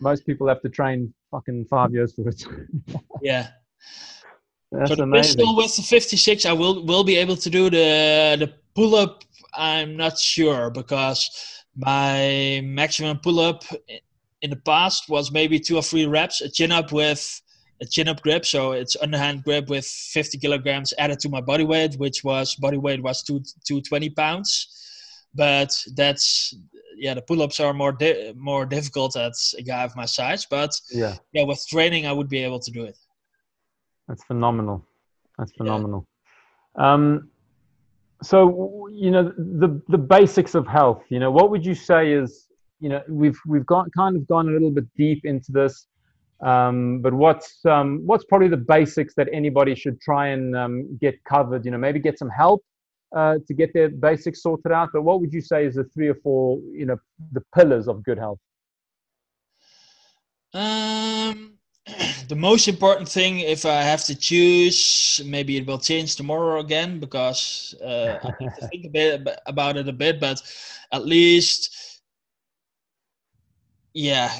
[0.00, 2.44] Most people have to train fucking five years for it.
[3.22, 3.48] yeah.
[4.70, 5.36] That's amazing.
[5.36, 9.24] pistol with the 56, I will will be able to do the the pull up.
[9.54, 13.64] I'm not sure because my maximum pull up
[14.42, 16.40] in the past was maybe two or three reps.
[16.42, 17.42] A chin up with
[17.80, 21.64] a chin up grip, so it's underhand grip with 50 kilograms added to my body
[21.64, 24.74] weight, which was body weight was two 220 pounds.
[25.34, 26.54] But that's
[26.96, 30.46] yeah, the pull ups are more di- more difficult at a guy of my size.
[30.46, 32.96] But Yeah, yeah, with training, I would be able to do it.
[34.08, 34.84] that's phenomenal.
[35.38, 36.06] That's phenomenal.
[36.74, 37.30] Um,
[38.22, 41.04] so you know the the basics of health.
[41.08, 42.48] You know, what would you say is
[42.80, 45.86] you know we've we've got kind of gone a little bit deep into this.
[46.40, 51.22] Um, but what's um, what's probably the basics that anybody should try and um, get
[51.24, 51.64] covered?
[51.64, 52.62] You know, maybe get some help
[53.14, 54.90] uh, to get their basics sorted out.
[54.92, 56.96] But what would you say is the three or four you know
[57.32, 58.38] the pillars of good health?
[60.54, 61.58] Um,
[62.28, 67.00] the most important thing, if I have to choose, maybe it will change tomorrow again
[67.00, 70.20] because uh, I have to think a bit about it a bit.
[70.20, 70.40] But
[70.92, 72.00] at least,
[73.92, 74.30] yeah,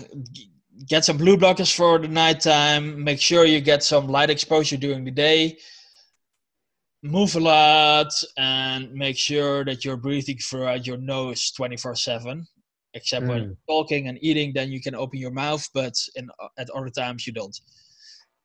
[0.86, 3.02] get some blue blockers for the nighttime.
[3.02, 5.58] Make sure you get some light exposure during the day.
[7.02, 12.46] Move a lot and make sure that you're breathing throughout your nose 24 7
[12.94, 13.46] except when Mm.
[13.46, 17.26] you're talking and eating then you can open your mouth but in, at other times
[17.26, 17.56] you don't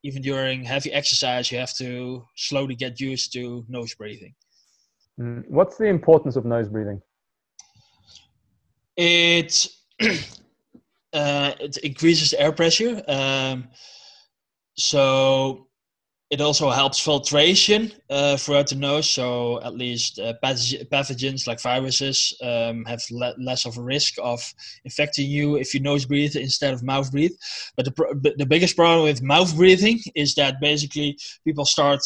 [0.03, 4.34] even during heavy exercise you have to slowly get used to nose breathing
[5.19, 7.01] Mm, What's the importance of nose breathing?
[8.97, 9.67] it
[11.14, 13.68] uh, it increases air pressure um,
[14.76, 15.68] so
[16.34, 19.07] it also helps filtration uh, throughout the nose.
[19.07, 24.16] So at least uh, pathogen- pathogens like viruses um, have le- less of a risk
[24.20, 24.41] of
[24.84, 27.36] infecting you if you nose breathe instead of mouth breathe.
[27.78, 32.01] But the, the biggest problem with mouth breathing is that basically people start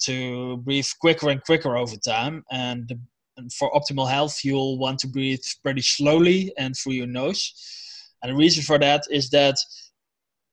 [0.00, 2.44] to breathe quicker and quicker over time.
[2.50, 3.00] And the
[3.38, 7.54] and for optimal health, you'll want to breathe pretty slowly and through your nose.
[8.22, 9.56] And the reason for that is that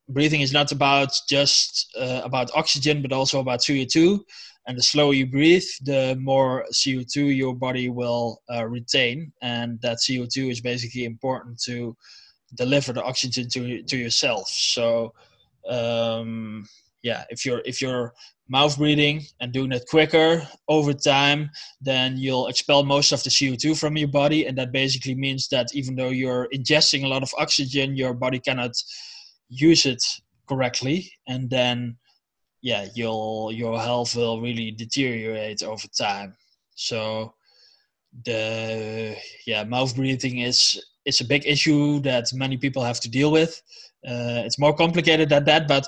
[0.10, 4.20] breathing is not about just uh, about oxygen, but also about CO2.
[4.68, 9.32] And the slower you breathe, the more CO2 your body will uh, retain.
[9.42, 11.96] And that CO2 is basically important to
[12.56, 14.50] deliver the oxygen to to yourself.
[14.50, 15.14] So,
[15.68, 16.68] um,
[17.04, 18.14] yeah, if you're if you're
[18.50, 23.80] mouth breathing and doing it quicker over time, then you'll expel most of the CO2
[23.80, 24.48] from your body.
[24.48, 28.40] And that basically means that even though you're ingesting a lot of oxygen, your body
[28.40, 28.72] cannot
[29.50, 30.04] use it
[30.48, 31.12] correctly.
[31.28, 31.98] And then,
[32.62, 36.36] yeah, your, your health will really deteriorate over time.
[36.74, 37.36] So
[38.26, 43.32] the, yeah, mouth breathing is, is a big issue that many people have to deal
[43.32, 43.62] with.
[44.08, 45.86] Uh, it's more complicated than that, but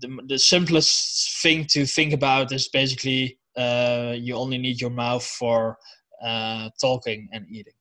[0.00, 5.24] the, the simplest thing to think about is basically uh, you only need your mouth
[5.24, 5.76] for
[6.24, 7.72] uh, talking and eating.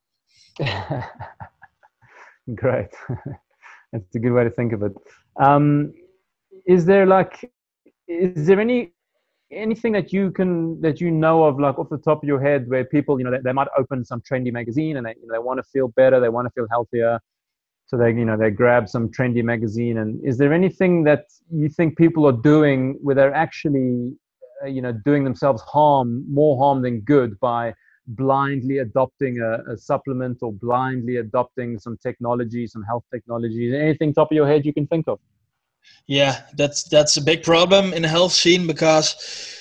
[2.55, 2.89] Great.
[3.91, 4.93] That's a good way to think of it.
[5.39, 5.93] Um,
[6.65, 7.51] is there like,
[8.07, 8.93] is there any
[9.51, 12.69] anything that you can that you know of like off the top of your head
[12.69, 15.33] where people you know they, they might open some trendy magazine and they you know,
[15.33, 17.19] they want to feel better, they want to feel healthier,
[17.89, 19.97] so they you know they grab some trendy magazine.
[19.97, 24.13] And is there anything that you think people are doing where they're actually
[24.63, 27.73] uh, you know doing themselves harm more harm than good by
[28.05, 33.75] blindly adopting a, a, supplement or blindly adopting some technology some health technology?
[33.75, 35.19] Anything top of your head you can think of?
[36.05, 39.59] Yeah that's that's a big problem in the health scene because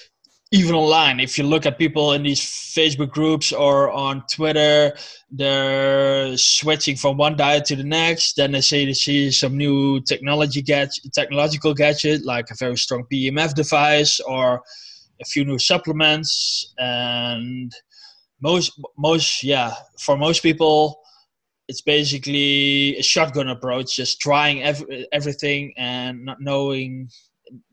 [0.51, 1.21] even online.
[1.21, 4.95] If you look at people in these facebook groups or on twitter
[5.31, 8.37] they're switching from one diet to the next.
[8.37, 13.05] Then they say they see some new technology gadget technological gadget like a very strong
[13.13, 14.63] pemf device or
[15.21, 16.73] a few new supplements.
[16.79, 17.73] And
[18.41, 21.01] most most yeah for most people
[21.67, 27.11] it's basically a shotgun approach just trying every, everything and not knowing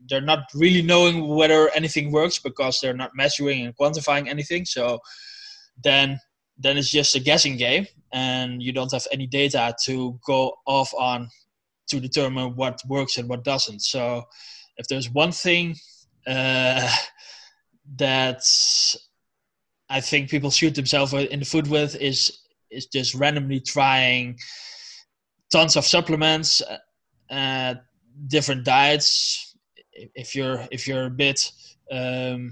[0.08, 4.64] they're not really knowing whether anything works because they're not measuring and quantifying anything.
[4.64, 4.98] So
[5.82, 6.20] then
[6.58, 10.90] then it's just a guessing game and you don't have any data to go off
[10.94, 11.28] on
[11.88, 13.82] to determine what works and what doesn't.
[13.82, 14.24] So
[14.76, 15.76] if there's one thing
[16.26, 16.88] uh,
[17.96, 18.42] that
[19.88, 24.36] i think people shoot themselves in the foot with is is just randomly trying
[25.52, 26.60] tons of supplements
[27.30, 27.74] uh,
[28.26, 29.45] different diets
[30.14, 31.52] if you're if you're a bit
[31.90, 32.50] um,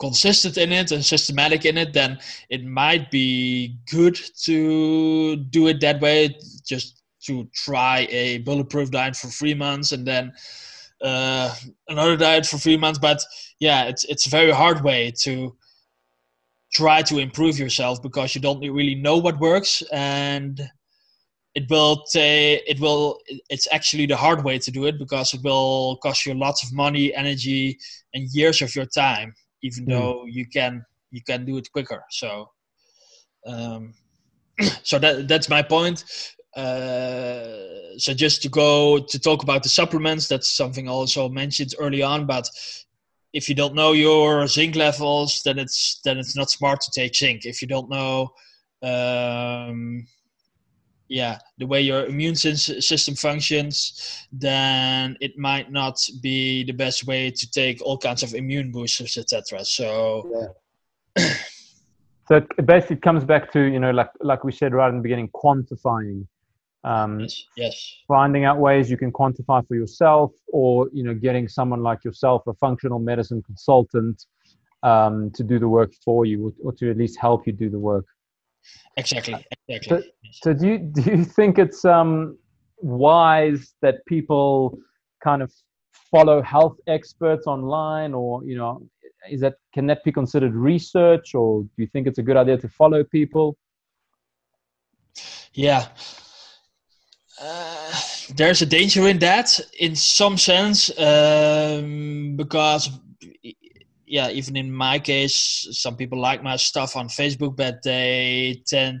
[0.00, 2.18] consistent in it and systematic in it, then
[2.50, 6.36] it might be good to do it that way.
[6.66, 10.32] Just to try a bulletproof diet for three months and then
[11.02, 11.54] uh,
[11.88, 12.98] another diet for three months.
[12.98, 13.22] But
[13.60, 15.56] yeah, it's it's a very hard way to
[16.72, 20.60] try to improve yourself because you don't really know what works and
[21.54, 23.18] it will take it will
[23.50, 26.72] it's actually the hard way to do it because it will cost you lots of
[26.72, 27.78] money energy
[28.14, 29.90] and years of your time even mm.
[29.90, 32.02] though you can you can do it quicker.
[32.10, 32.50] So
[33.46, 33.94] um,
[34.82, 36.04] so that that's my point.
[36.56, 41.74] Uh, so just to go to talk about the supplements that's something I also mentioned
[41.78, 42.46] early on but
[43.32, 47.14] if you don't know your zinc levels then it's then it's not smart to take
[47.14, 47.46] zinc.
[47.46, 48.32] If you don't know
[48.82, 50.06] um,
[51.12, 57.30] yeah the way your immune system functions then it might not be the best way
[57.30, 60.50] to take all kinds of immune boosters etc so
[61.18, 61.34] yeah.
[62.28, 65.02] so it basically comes back to you know like like we said right in the
[65.02, 66.26] beginning quantifying
[66.84, 67.96] um, yes, yes.
[68.08, 72.42] finding out ways you can quantify for yourself or you know getting someone like yourself
[72.46, 74.24] a functional medicine consultant
[74.82, 77.68] um, to do the work for you or, or to at least help you do
[77.70, 78.06] the work
[78.96, 79.44] Exactly.
[79.68, 79.88] Exactly.
[79.88, 80.02] So,
[80.42, 82.36] so do you do you think it's um
[82.78, 84.78] wise that people
[85.22, 85.52] kind of
[86.10, 88.82] follow health experts online, or you know,
[89.30, 92.56] is that can that be considered research, or do you think it's a good idea
[92.58, 93.56] to follow people?
[95.54, 95.88] Yeah.
[97.40, 97.92] Uh,
[98.36, 102.90] there's a danger in that, in some sense, um, because
[104.12, 109.00] yeah, even in my case, some people like my stuff on Facebook, but they tend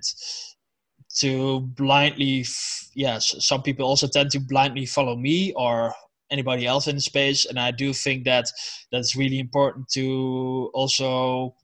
[1.16, 2.46] to blindly,
[2.94, 5.92] yeah, some people also tend to blindly follow me or
[6.30, 7.44] anybody else in the space.
[7.44, 8.46] And I do think that
[8.90, 11.56] that's really important to also,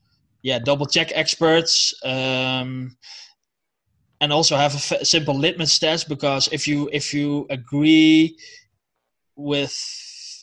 [0.43, 1.91] yeah, double check experts.
[2.05, 2.95] Um,
[4.21, 8.37] and also have a f- simple litmus test because if you if you agree
[9.37, 9.73] with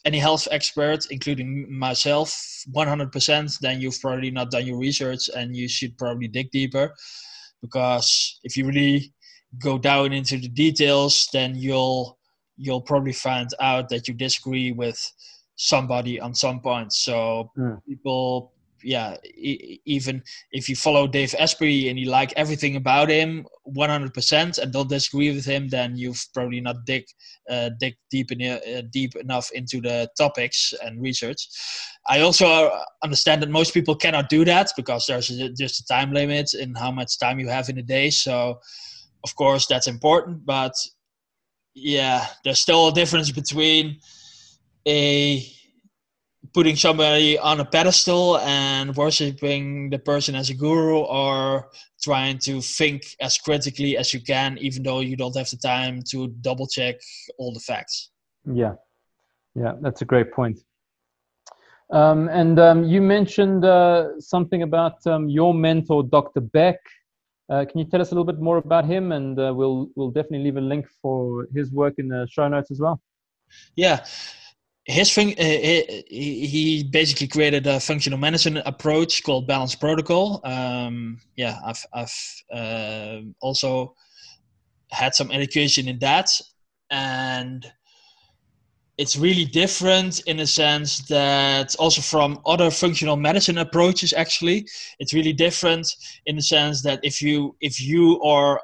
[0.07, 2.31] any health expert, including myself,
[2.73, 6.95] 100%, then you've probably not done your research and you should probably dig deeper.
[7.61, 9.13] Because if you really
[9.59, 12.19] go down into the details, then you'll
[12.59, 14.99] you'll probably find out that you disagree with
[15.57, 16.99] somebody on some points.
[16.99, 17.79] So mm.
[17.87, 18.53] people
[18.87, 20.23] yeah, e- even
[20.53, 23.45] if you follow Dave Asprey and you like everything about him
[23.77, 27.05] 100% and don't disagree with him, then you've probably not dig
[27.51, 31.49] uh, dig deep in, uh, deep enough into the topics and research.
[32.07, 32.71] I also
[33.03, 35.29] understand that most people cannot do that because there's
[35.59, 38.11] just a time limit in how much time you have in a day.
[38.11, 38.61] So,
[39.25, 40.75] of course, that's important, but
[41.75, 43.99] yeah, there's still a difference between
[44.87, 45.45] a
[46.57, 51.69] putting somebody on a pedestal and worshiping the person as a guru or
[52.01, 56.01] trying to think as critically as you can even though you don't have the time
[56.11, 56.95] to double check
[57.37, 58.11] all the facts.
[58.51, 58.73] Yeah.
[59.55, 60.59] Yeah that's a great point.
[61.93, 66.79] Um, and um, you mentioned uh, something about um, your mentor dr beck.
[67.51, 69.13] Uh, can you tell us a little bit more about him?
[69.13, 72.71] And uh, we'll we'll definitely leave a link for his work in the show notes
[72.71, 72.99] as well.
[73.77, 74.07] Yeah
[74.87, 80.41] his thing uh, he, he basically created a functional medicine approach called balance protocol.
[80.45, 83.95] Um, yeah i've i've uh, also
[84.91, 86.31] had some education in that.
[86.91, 87.67] And
[88.99, 94.67] it's really different in a sense that also from other functional medicine approaches actually
[95.01, 95.87] it's really different
[96.25, 98.59] in the sense that if you if you or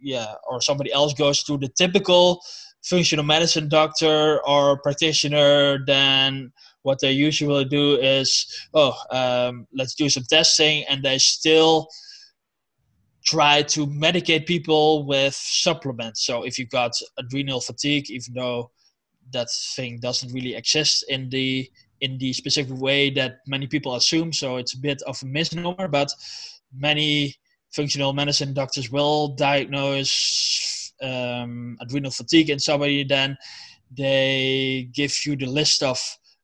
[0.00, 2.40] yeah or somebody else goes through the typical
[2.84, 6.52] functional medicine doctor or practitioner, then
[6.82, 11.88] what they usually do is, oh, um, let's do some testing, and they still
[13.24, 16.26] try to medicate people with supplements.
[16.26, 18.70] So if you've got adrenal fatigue, even though
[19.32, 21.70] that thing doesn't really exist in the
[22.00, 25.86] in the specific way that many people assume, so it's a bit of a misnomer.
[25.86, 26.12] But
[26.76, 27.36] many
[27.70, 30.10] functional medicine doctors will diagnose
[31.02, 33.36] um, adrenal fatigue in somebody, then
[33.96, 36.00] they give you the list of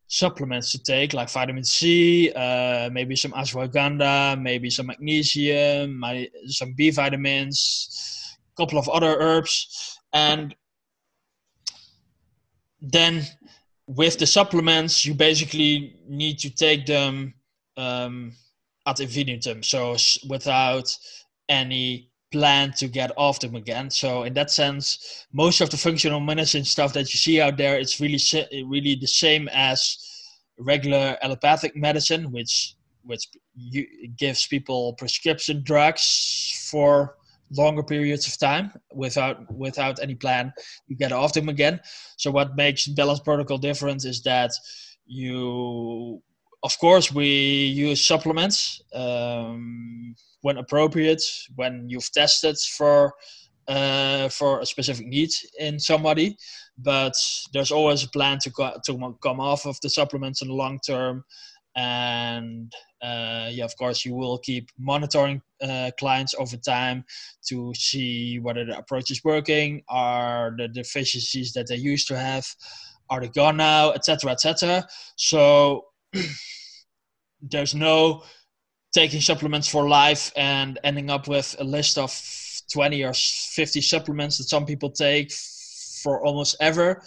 [0.09, 6.75] supplements to take, like vitamin C, uh, maybe some ashwagandha, maybe some magnesium, my, some
[6.77, 10.55] B vitamins, a couple of other herbs, and
[12.81, 13.25] then
[13.87, 17.35] with the supplements, you basically need to take them
[17.77, 18.33] um,
[18.87, 19.97] ad infinitum, so
[20.29, 20.95] without
[21.49, 23.91] any plan to get off them again.
[23.91, 27.79] So in that sense, most of the functional medicine stuff that you see out there,
[27.79, 28.21] it's really
[28.67, 29.99] really the same as
[30.59, 32.75] regular allopathic medicine, which
[33.05, 33.27] which
[34.17, 37.17] gives people prescription drugs for
[37.57, 40.53] longer periods of time without without any plan
[40.87, 41.81] you get off them again
[42.19, 44.51] so what makes balance protocol different is that
[45.07, 46.23] you
[46.63, 47.27] of course we
[47.67, 51.23] use supplements um, when appropriate,
[51.57, 53.13] when you've tested for
[53.69, 56.37] uh, for a specific need in somebody.
[56.79, 57.15] But
[57.53, 60.79] there's always a plan to go, to come off of the supplements in the long
[60.87, 61.25] term,
[61.77, 67.05] and uh, yeah, of course, you will keep monitoring uh, clients over time
[67.49, 72.45] to see whether the approach is working, are the deficiencies that they used to have,
[73.11, 74.85] are they gone now, etc., etc.
[75.17, 75.85] So
[77.43, 78.23] there's no
[78.93, 82.11] taking supplements for life and ending up with a list of
[82.73, 85.33] 20 or 50 supplements that some people take
[86.03, 87.03] for almost ever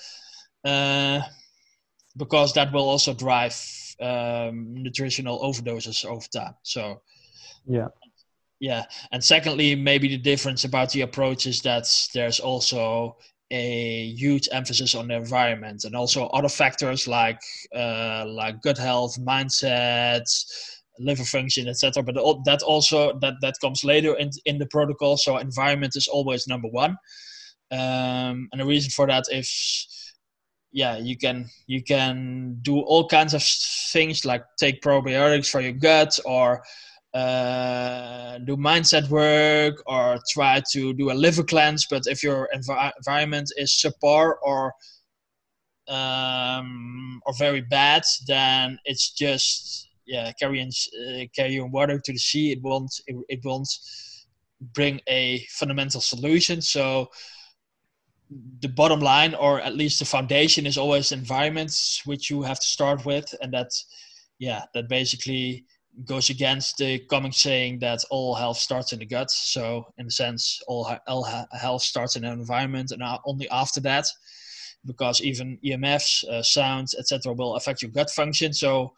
[0.63, 1.21] uh,
[2.17, 3.55] because that will also drive
[3.99, 6.53] um, nutritional overdoses over time.
[6.63, 7.01] So
[7.65, 7.87] yeah.
[8.59, 8.83] yeah.
[9.11, 13.17] And secondly maybe the difference about the approach is that there's also
[13.51, 17.41] a huge emphasis on the environment and also other factors like
[17.75, 20.23] uh, like gut health mindset
[20.99, 22.03] liver function, etc.
[22.03, 25.17] But that also that that comes later in in the protocol.
[25.17, 26.91] So environment is always number one,
[27.71, 29.87] um, and the reason for that is
[30.73, 35.73] yeah you can you can do all kinds of things like take probiotics for your
[35.73, 36.63] gut or
[37.13, 42.91] uh, do mindset work or try to do a liver cleanse but if your envi-
[42.97, 44.73] environment is subpar or
[45.87, 52.51] um, or very bad then it's just yeah, carrying uh, carrying water to the sea,
[52.51, 53.69] it won't it, it won't
[54.73, 56.61] bring a fundamental solution.
[56.61, 57.09] So
[58.59, 62.67] the bottom line, or at least the foundation, is always environments which you have to
[62.67, 63.71] start with, and that
[64.39, 65.65] yeah, that basically
[66.05, 69.29] goes against the common saying that all health starts in the gut.
[69.29, 74.05] So in a sense, all, all health starts in an environment, and only after that,
[74.85, 78.53] because even EMFs, uh, sounds, etc., will affect your gut function.
[78.53, 78.93] So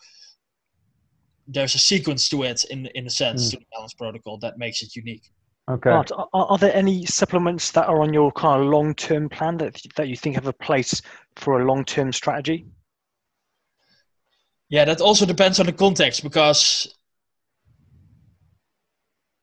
[1.47, 3.51] there's a sequence to it in in a sense mm.
[3.51, 5.29] to the balance protocol that makes it unique.
[5.69, 5.91] Okay.
[5.91, 9.57] Bart, are, are, there any supplements that are on your kind of long term plan
[9.57, 11.01] that that you think have a place
[11.35, 12.65] for a long term strategy?
[14.73, 16.87] Yeah, that also depends on the context because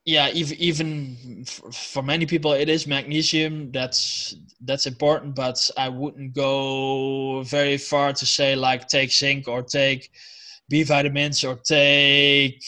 [0.04, 6.34] yeah, even even for many people it is magnesium that's that's important, but I wouldn't
[6.34, 10.10] go very far to say like take zinc or take
[10.68, 12.60] B vitamins or take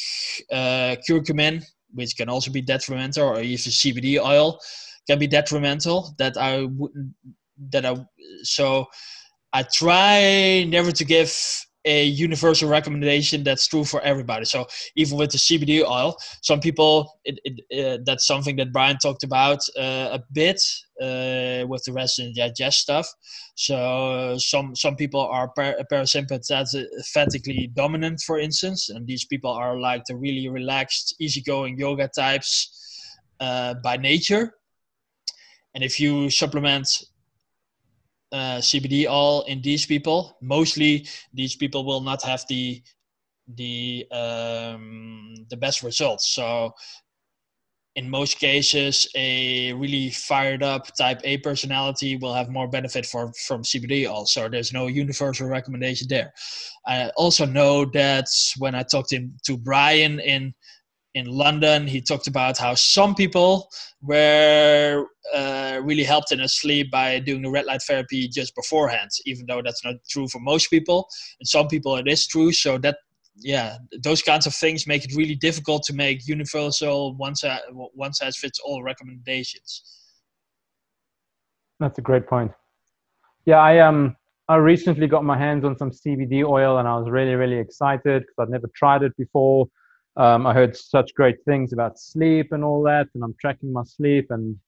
[0.52, 4.60] uh, curcumin, which can also be detrimental, or even CBD oil
[5.08, 6.14] can be detrimental.
[6.18, 7.12] That I wouldn't.
[7.72, 7.96] That I
[8.44, 8.86] so
[9.52, 11.34] I try never to give
[11.84, 14.44] a universal recommendation that's true for everybody.
[14.44, 18.98] So even with the CBD oil, some people it, it, uh, that's something that Brian
[18.98, 20.62] talked about uh, a bit
[21.00, 23.08] uh, with the rest and digest stuff.
[23.54, 30.04] So some some people are par- parasympathetically dominant, for instance, and these people are like
[30.06, 32.78] the really relaxed, easygoing yoga types
[33.40, 34.54] uh, by nature.
[35.74, 36.86] And if you supplement
[38.32, 40.36] uh, CBD oil in these people.
[40.40, 42.82] Mostly, these people will not have the
[43.56, 46.28] the um, the best results.
[46.28, 46.74] So,
[47.94, 53.32] in most cases, a really fired up Type A personality will have more benefit for
[53.46, 54.24] from CBD oil.
[54.24, 56.32] So there's no universal recommendation there.
[56.86, 58.26] I also know that
[58.58, 60.54] when I talked to, to Brian in
[61.14, 63.68] in London, he talked about how some people
[64.00, 69.10] were uh, really helped in their sleep by doing the red light therapy just beforehand,
[69.26, 71.08] even though that's not true for most people.
[71.38, 72.52] And some people it is true.
[72.52, 72.96] So that,
[73.36, 78.14] yeah, those kinds of things make it really difficult to make universal one size one
[78.14, 79.98] size fits all recommendations.
[81.78, 82.52] That's a great point.
[83.44, 84.16] Yeah, I um
[84.48, 88.22] I recently got my hands on some CBD oil, and I was really really excited
[88.22, 89.66] because I'd never tried it before
[90.16, 93.84] um, I heard such great things about sleep and all that, and I'm tracking my
[93.84, 94.58] sleep, and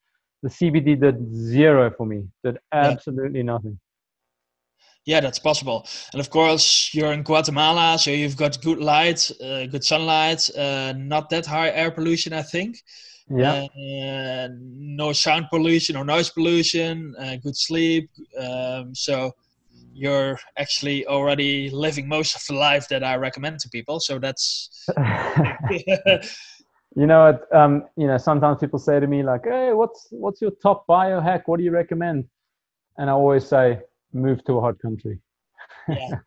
[0.43, 3.45] the CBD did zero for me, did absolutely yeah.
[3.45, 3.79] nothing.
[5.07, 5.87] Yeah, that's possible.
[6.13, 10.95] And of course, you're in Guatemala, so you've got good light, uh, good sunlight, uh,
[10.97, 12.79] not that high air pollution, I think.
[13.29, 13.67] Yeah.
[13.75, 18.11] Uh, no sound pollution or noise pollution, uh, good sleep.
[18.39, 19.33] Um, so
[19.95, 24.01] you're actually already living most of the life that I recommend to people.
[24.01, 24.87] So that's.
[26.97, 30.51] you know, um, you know, sometimes people say to me like, "Hey, what's what's your
[30.63, 31.43] top biohack?
[31.47, 32.25] What do you recommend?"
[32.99, 33.81] And I always say,
[34.13, 35.19] "Move to a hot country."
[35.89, 36.19] Yeah.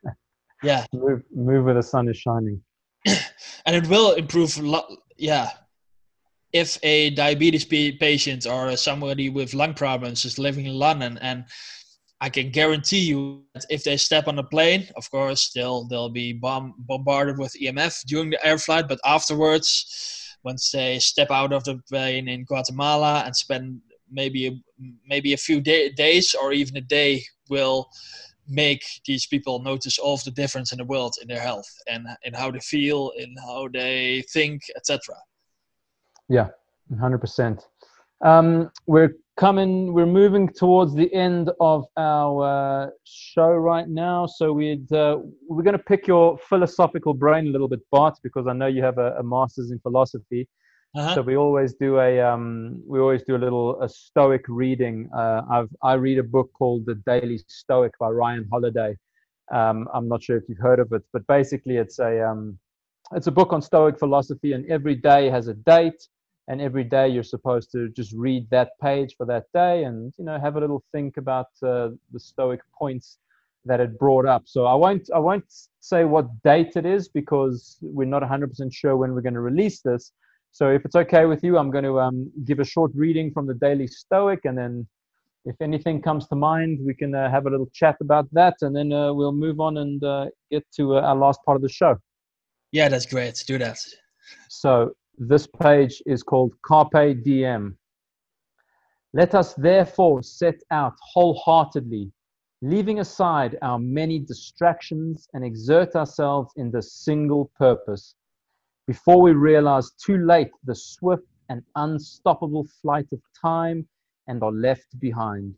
[0.64, 0.86] Yeah.
[0.94, 2.62] move, move where the sun is shining.
[3.06, 4.58] and it will improve.
[4.58, 5.50] Lo- yeah.
[6.54, 11.44] If a diabetes patient or somebody with lung problems is living in London and
[12.20, 16.10] I can guarantee you that if they step on a plane, of course they'll they'll
[16.10, 21.54] be bomb, bombarded with EMF during the air flight, but afterwards, once they step out
[21.54, 24.52] of the plane in Guatemala and spend maybe a,
[25.06, 27.90] maybe a few day, days or even a day, will
[28.48, 32.08] make these people notice all of the difference in the world in their health and
[32.24, 35.16] in how they feel, in how they think, etc.
[36.30, 36.48] Yeah,
[37.00, 37.20] hundred
[38.22, 38.72] um.
[38.86, 44.92] We're coming we're moving towards the end of our uh, show right now so we'd
[44.92, 45.18] uh,
[45.48, 48.84] we're going to pick your philosophical brain a little bit bart because i know you
[48.84, 50.48] have a, a master's in philosophy
[50.96, 51.14] uh-huh.
[51.14, 55.42] so we always do a um, we always do a little a stoic reading uh,
[55.52, 58.96] i've i read a book called the daily stoic by ryan holiday
[59.54, 62.58] um, i'm not sure if you've heard of it but basically it's a um,
[63.14, 66.08] it's a book on stoic philosophy and every day has a date
[66.48, 70.26] and every day you're supposed to just read that page for that day and you
[70.26, 73.18] know have a little think about uh, the stoic points
[73.66, 74.44] that it brought up.
[74.46, 75.46] So i won't i won't
[75.80, 79.82] say what date it is because we're not 100% sure when we're going to release
[79.82, 80.12] this.
[80.52, 83.46] So if it's okay with you i'm going to um, give a short reading from
[83.48, 84.88] the daily stoic and then
[85.46, 88.76] if anything comes to mind we can uh, have a little chat about that and
[88.76, 91.70] then uh, we'll move on and uh, get to uh, our last part of the
[91.70, 91.98] show.
[92.72, 93.44] Yeah that's great.
[93.46, 93.80] Do that.
[94.50, 97.76] So this page is called Carpe Diem.
[99.14, 102.12] Let us therefore set out wholeheartedly,
[102.62, 108.14] leaving aside our many distractions and exert ourselves in the single purpose
[108.86, 113.88] before we realize too late the swift and unstoppable flight of time
[114.28, 115.56] and are left behind.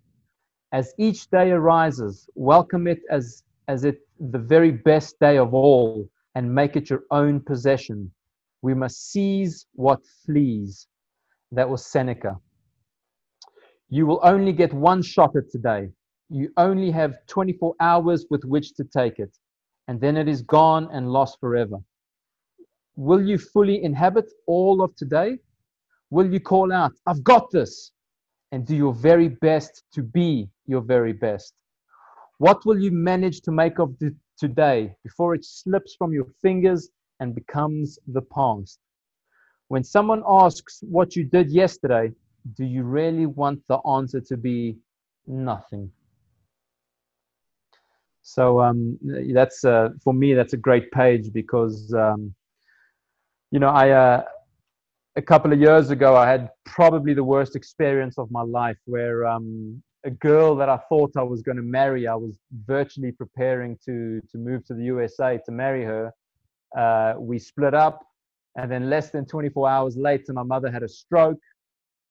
[0.71, 3.99] As each day arises, welcome it as, as it
[4.31, 8.09] the very best day of all and make it your own possession
[8.61, 10.87] we must seize what flees.
[11.51, 12.37] That was Seneca.
[13.89, 15.89] You will only get one shot at today.
[16.29, 19.35] You only have 24 hours with which to take it,
[19.87, 21.77] and then it is gone and lost forever.
[22.95, 25.39] Will you fully inhabit all of today?
[26.11, 27.91] Will you call out, I've got this,
[28.51, 31.53] and do your very best to be your very best?
[32.37, 33.95] What will you manage to make of
[34.37, 36.89] today before it slips from your fingers
[37.19, 38.79] and becomes the past.
[39.67, 42.11] When someone asks what you did yesterday,
[42.55, 44.77] do you really want the answer to be
[45.27, 45.91] nothing?
[48.21, 48.97] So um,
[49.33, 50.33] that's uh, for me.
[50.33, 52.33] That's a great page because um,
[53.51, 54.23] you know I uh,
[55.15, 59.25] a couple of years ago I had probably the worst experience of my life where
[59.25, 63.77] um, a girl that I thought I was going to marry, I was virtually preparing
[63.85, 66.13] to to move to the USA to marry her,
[66.77, 68.05] uh, we split up,
[68.55, 71.39] and then less than 24 hours later, my mother had a stroke.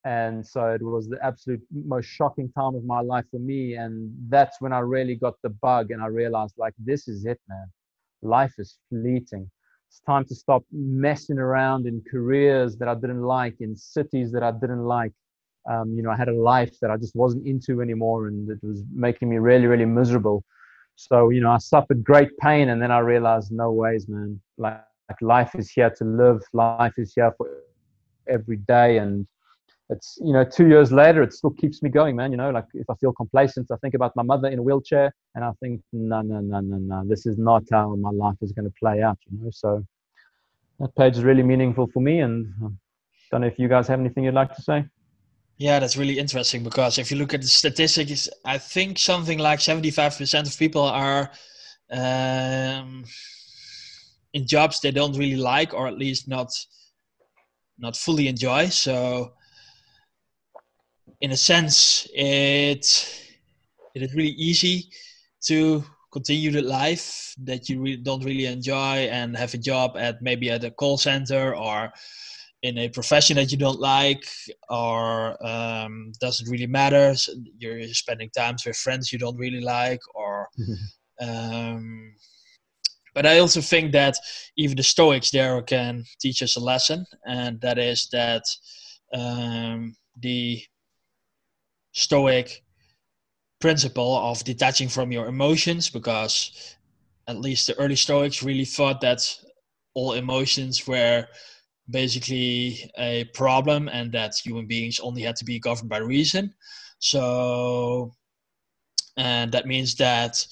[0.05, 3.73] And so it was the absolute most shocking time of my life for me.
[3.73, 7.39] And that's when I really got the bug and I realized, like, this is it,
[7.49, 7.67] man.
[8.21, 9.49] Life is fleeting.
[9.89, 14.43] It's time to stop messing around in careers that I didn't like, in cities that
[14.43, 15.11] I didn't like.
[15.69, 18.59] Um, you know, I had a life that I just wasn't into anymore, and it
[18.63, 20.43] was making me really, really miserable.
[20.99, 24.37] So, you know, I suffered great pain and then I realized, no ways, man.
[24.57, 27.63] Like, like life is here to live, life is here for
[28.27, 28.97] every day.
[28.97, 29.25] And
[29.89, 32.31] it's, you know, two years later, it still keeps me going, man.
[32.31, 35.15] You know, like if I feel complacent, I think about my mother in a wheelchair
[35.35, 38.51] and I think, no, no, no, no, no, this is not how my life is
[38.51, 39.51] going to play out, you know.
[39.51, 39.85] So,
[40.81, 42.79] That page is really meaningful for me, and I um,
[43.31, 44.85] don't know if you guys have anything you'd like to say.
[45.59, 49.59] Yeah, that's really interesting because if you look at the statistics, I think something like
[49.59, 51.31] 75% of people are
[51.91, 53.03] um,
[54.33, 56.49] in jobs they don't really like, or at least not
[57.79, 58.67] not fully enjoy.
[58.69, 59.33] So,
[61.21, 62.85] in a sense, it
[63.95, 64.89] it is really easy
[65.47, 70.49] to continue the life that you don't really enjoy and have a job at maybe
[70.49, 71.91] at a call center or
[72.61, 74.23] in a profession that you don't like
[74.69, 80.01] or um, doesn't really matter so you're spending times with friends you don't really like
[80.13, 80.47] or
[81.21, 82.13] um,
[83.13, 84.15] but i also think that
[84.57, 88.43] even the stoics there can teach us a lesson and that is that
[89.13, 90.61] um, the
[91.93, 92.63] stoic
[93.59, 96.75] principle of detaching from your emotions because
[97.27, 99.21] at least the early stoics really thought that
[99.93, 101.25] all emotions were
[101.89, 106.53] basically a problem and that human beings only had to be governed by reason.
[106.99, 108.13] So
[109.17, 110.45] and that means that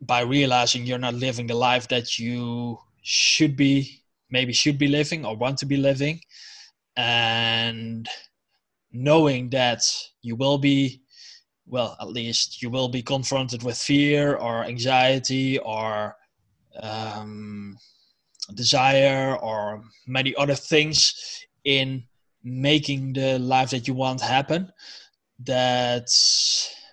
[0.00, 5.24] by realizing you're not living the life that you should be maybe should be living
[5.24, 6.20] or want to be living
[6.96, 8.08] and
[8.92, 9.82] knowing that
[10.22, 11.00] you will be
[11.66, 16.14] well, at least you will be confronted with fear or anxiety or
[16.80, 17.76] um,
[18.54, 22.04] desire or many other things in
[22.42, 24.72] making the life that you want happen.
[25.44, 26.08] That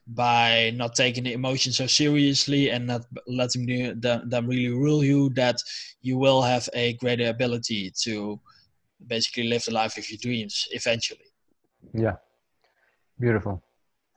[0.07, 5.29] by not taking the emotions so seriously and not letting them, them really rule you,
[5.31, 5.57] that
[6.01, 8.39] you will have a greater ability to
[9.07, 11.25] basically live the life of your dreams eventually.
[11.93, 12.15] Yeah,
[13.19, 13.63] beautiful.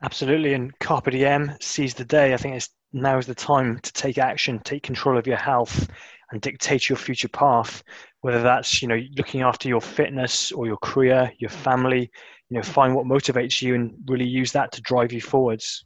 [0.01, 2.33] Absolutely, and carpe diem, seize the day.
[2.33, 5.87] I think it's now is the time to take action, take control of your health,
[6.31, 7.83] and dictate your future path.
[8.21, 12.09] Whether that's you know looking after your fitness or your career, your family,
[12.49, 15.85] you know, find what motivates you and really use that to drive you forwards.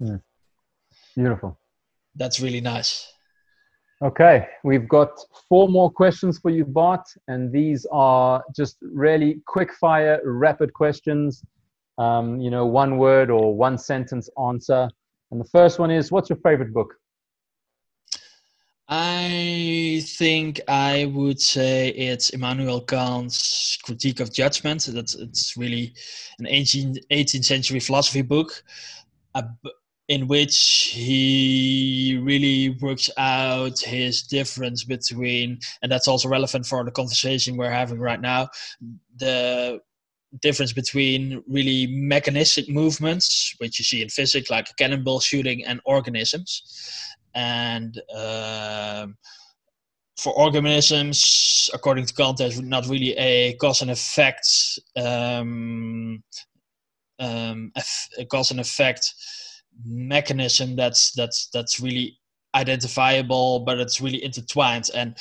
[0.00, 0.20] Mm.
[1.16, 1.58] Beautiful.
[2.14, 3.08] That's really nice.
[4.02, 5.10] Okay, we've got
[5.48, 11.44] four more questions for you, Bart, and these are just really quick fire, rapid questions
[11.98, 14.88] um, you know, one word or one sentence answer.
[15.30, 16.94] And the first one is, what's your favorite book?
[18.94, 24.84] I think I would say it's Immanuel Kant's Critique of Judgment.
[24.84, 25.94] That's it's really
[26.38, 28.62] an 18th, 18th century philosophy book,
[29.34, 29.44] uh,
[30.08, 36.90] in which he really works out his difference between, and that's also relevant for the
[36.90, 38.50] conversation we're having right now,
[39.16, 39.80] the
[40.40, 46.62] difference between really mechanistic movements, which you see in physics, like cannonball shooting, and organisms.
[47.34, 49.16] And um,
[50.18, 54.46] for organisms, according to Kant, there's not really a cause and effect,
[54.96, 56.22] um,
[57.18, 57.72] um,
[58.18, 59.14] a cause and effect
[59.84, 62.18] mechanism that's that's that's really
[62.54, 64.90] identifiable, but it's really intertwined.
[64.94, 65.16] And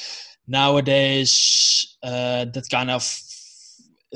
[0.48, 3.04] nowadays, uh, that kind of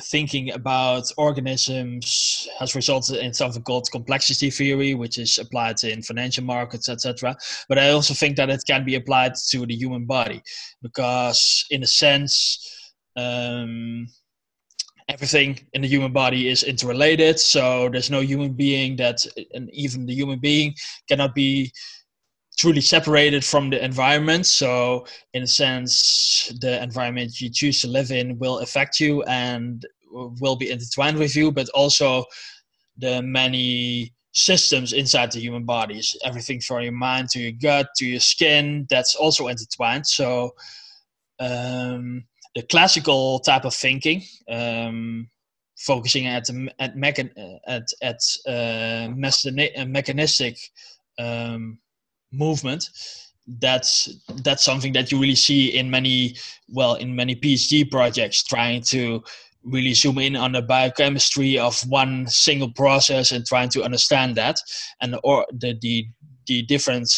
[0.03, 6.43] thinking about organisms has resulted in something called complexity theory, which is applied in financial
[6.43, 7.35] markets, etc.
[7.69, 10.41] But I also think that it can be applied to the human body
[10.81, 12.59] because, in a sense,
[13.15, 14.07] um,
[15.07, 17.39] everything in the human body is interrelated.
[17.39, 20.73] So there's no human being that, and even the human being
[21.07, 21.71] cannot be
[22.55, 24.45] truly separated from the environment.
[24.45, 29.85] So, in a sense, the environment you choose to live in will affect you and
[30.11, 32.25] will be intertwined with you, but also
[32.97, 38.05] the many systems inside the human bodies everything from your mind to your gut to
[38.05, 40.53] your skin that's also intertwined so
[41.39, 42.21] um,
[42.53, 45.29] the classical type of thinking um,
[45.77, 46.49] focusing at
[46.79, 47.31] at, mechan-
[47.65, 49.07] at, at uh,
[49.87, 50.57] mechanistic
[51.17, 51.79] um,
[52.31, 52.89] movement
[53.59, 54.09] that's
[54.43, 56.35] that's something that you really see in many
[56.67, 59.23] well in many phd projects trying to
[59.65, 64.57] really zoom in on the biochemistry of one single process and trying to understand that.
[65.01, 66.07] And or the the,
[66.47, 67.11] the different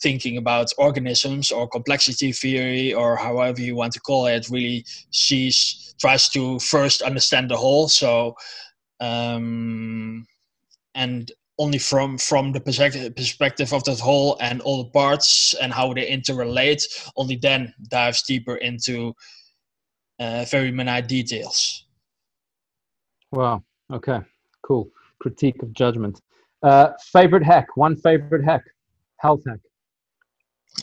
[0.00, 5.94] thinking about organisms or complexity theory or however you want to call it really sees
[5.98, 7.88] tries to first understand the whole.
[7.88, 8.36] So
[9.00, 10.26] um,
[10.94, 15.72] and only from from the perspective perspective of that whole and all the parts and
[15.72, 16.82] how they interrelate
[17.16, 19.12] only then dives deeper into
[20.20, 21.86] uh, very minute details
[23.32, 23.62] wow
[23.92, 24.20] okay
[24.62, 24.88] cool
[25.20, 26.20] critique of judgment
[26.62, 28.64] uh, favorite hack one favorite hack
[29.18, 29.60] health hack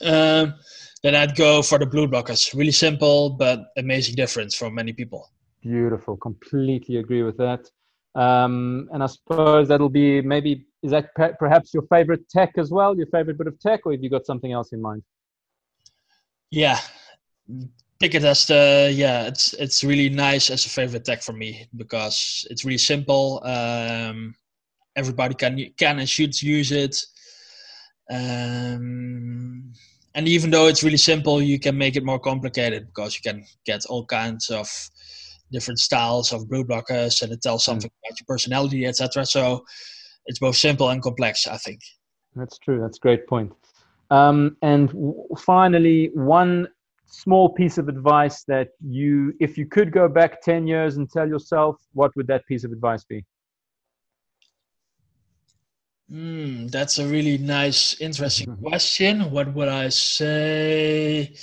[0.01, 0.55] Um,
[1.03, 2.53] then I'd go for the blue blockers.
[2.53, 5.31] Really simple, but amazing difference for many people.
[5.61, 6.17] Beautiful.
[6.17, 7.69] Completely agree with that.
[8.15, 12.95] Um, and I suppose that'll be maybe is that perhaps your favorite tech as well,
[12.95, 15.03] your favorite bit of tech, or have you got something else in mind?
[16.51, 16.79] Yeah,
[18.01, 19.27] as the yeah.
[19.27, 23.41] It's it's really nice as a favorite tech for me because it's really simple.
[23.43, 24.35] Um,
[24.95, 26.95] everybody can can and should use it.
[28.09, 29.73] Um,
[30.13, 33.43] and even though it's really simple, you can make it more complicated because you can
[33.65, 34.69] get all kinds of
[35.51, 37.71] different styles of blue blockers and it tells hmm.
[37.71, 38.07] something mm.
[38.09, 39.25] about your personality, etc.
[39.25, 39.63] So
[40.25, 41.79] it's both simple and complex, I think.
[42.35, 42.81] That's true.
[42.81, 43.53] That's a great point.
[44.11, 46.67] Um, and w- finally, one
[47.05, 51.27] small piece of advice that you, if you could go back 10 years and tell
[51.27, 53.23] yourself, what would that piece of advice be?
[56.11, 58.67] Mm, that's a really nice, interesting mm-hmm.
[58.67, 59.31] question.
[59.31, 61.33] What would I say?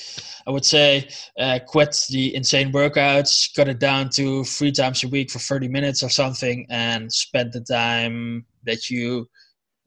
[0.47, 1.09] I would say
[1.39, 5.69] uh, quit the insane workouts, cut it down to three times a week for 30
[5.69, 9.29] minutes or something, and spend the time that you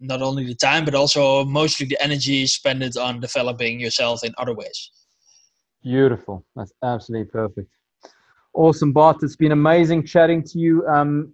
[0.02, 4.34] not only the time but also mostly the energy spend it on developing yourself in
[4.38, 4.92] other ways.
[5.84, 6.46] Beautiful.
[6.56, 7.70] That's absolutely perfect.
[8.54, 9.18] Awesome, Bart.
[9.22, 10.86] It's been amazing chatting to you.
[10.88, 11.34] Um,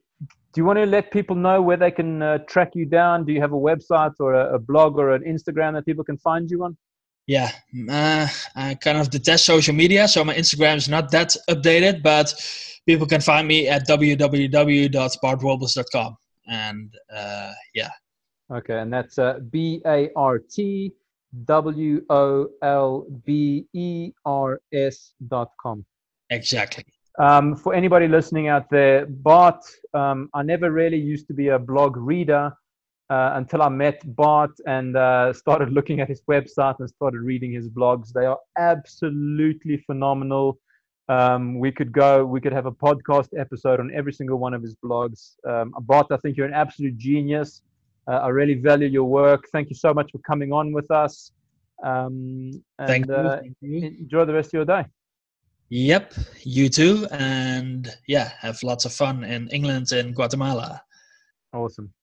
[0.54, 3.24] do you want to let people know where they can uh, track you down?
[3.26, 6.18] Do you have a website or a, a, blog or an Instagram that people can
[6.18, 6.76] find you on?
[7.28, 7.52] Yeah,
[7.90, 12.34] uh, I kind of detest social media, so my Instagram is not that updated, but
[12.86, 16.18] people can find me at www.bartwolbers.com.
[16.48, 17.92] And uh, yeah.
[18.52, 20.92] Okay, and that's uh, B A R T
[21.46, 25.86] W O L B E R S dot com.
[26.30, 26.84] Exactly.
[27.20, 29.64] Um, for anybody listening out there, Bart,
[29.94, 32.54] um, I never really used to be a blog reader
[33.10, 37.52] uh, until I met Bart and uh, started looking at his website and started reading
[37.52, 38.14] his blogs.
[38.14, 40.60] They are absolutely phenomenal.
[41.10, 44.62] Um, we could go, we could have a podcast episode on every single one of
[44.62, 45.36] his blogs.
[45.48, 47.62] Um, Bart, I think you're an absolute genius.
[48.08, 49.46] Uh, I really value your work.
[49.52, 51.34] Thank you so much for coming on with us.
[51.84, 53.14] Um, and, Thank you.
[53.14, 53.88] Uh, Thank you.
[54.00, 54.86] Enjoy the rest of your day.
[55.74, 57.08] Yep, you too.
[57.12, 60.84] And yeah, have lots of fun in England and Guatemala.
[61.54, 61.94] Awesome.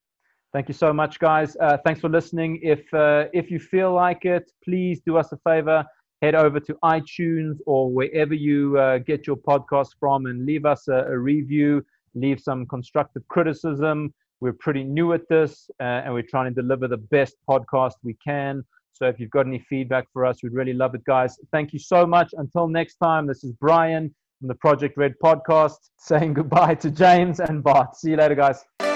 [0.54, 1.54] Thank you so much, guys.
[1.60, 2.60] Uh, thanks for listening.
[2.62, 5.84] If uh, if you feel like it, please do us a favor.
[6.22, 10.88] Head over to iTunes or wherever you uh, get your podcast from and leave us
[10.88, 11.84] a, a, review.
[12.14, 14.14] Leave some constructive criticism.
[14.40, 18.14] We're pretty new at this uh, and we're trying to deliver the best podcast we
[18.14, 18.64] can.
[18.98, 21.38] So if you've got any feedback for us, we'd really love it, guys.
[21.52, 22.30] Thank you so much.
[22.36, 27.38] Until next time, this is Brian from the Project Red podcast saying goodbye to James
[27.38, 27.96] and Bart.
[27.96, 28.87] See you later, guys.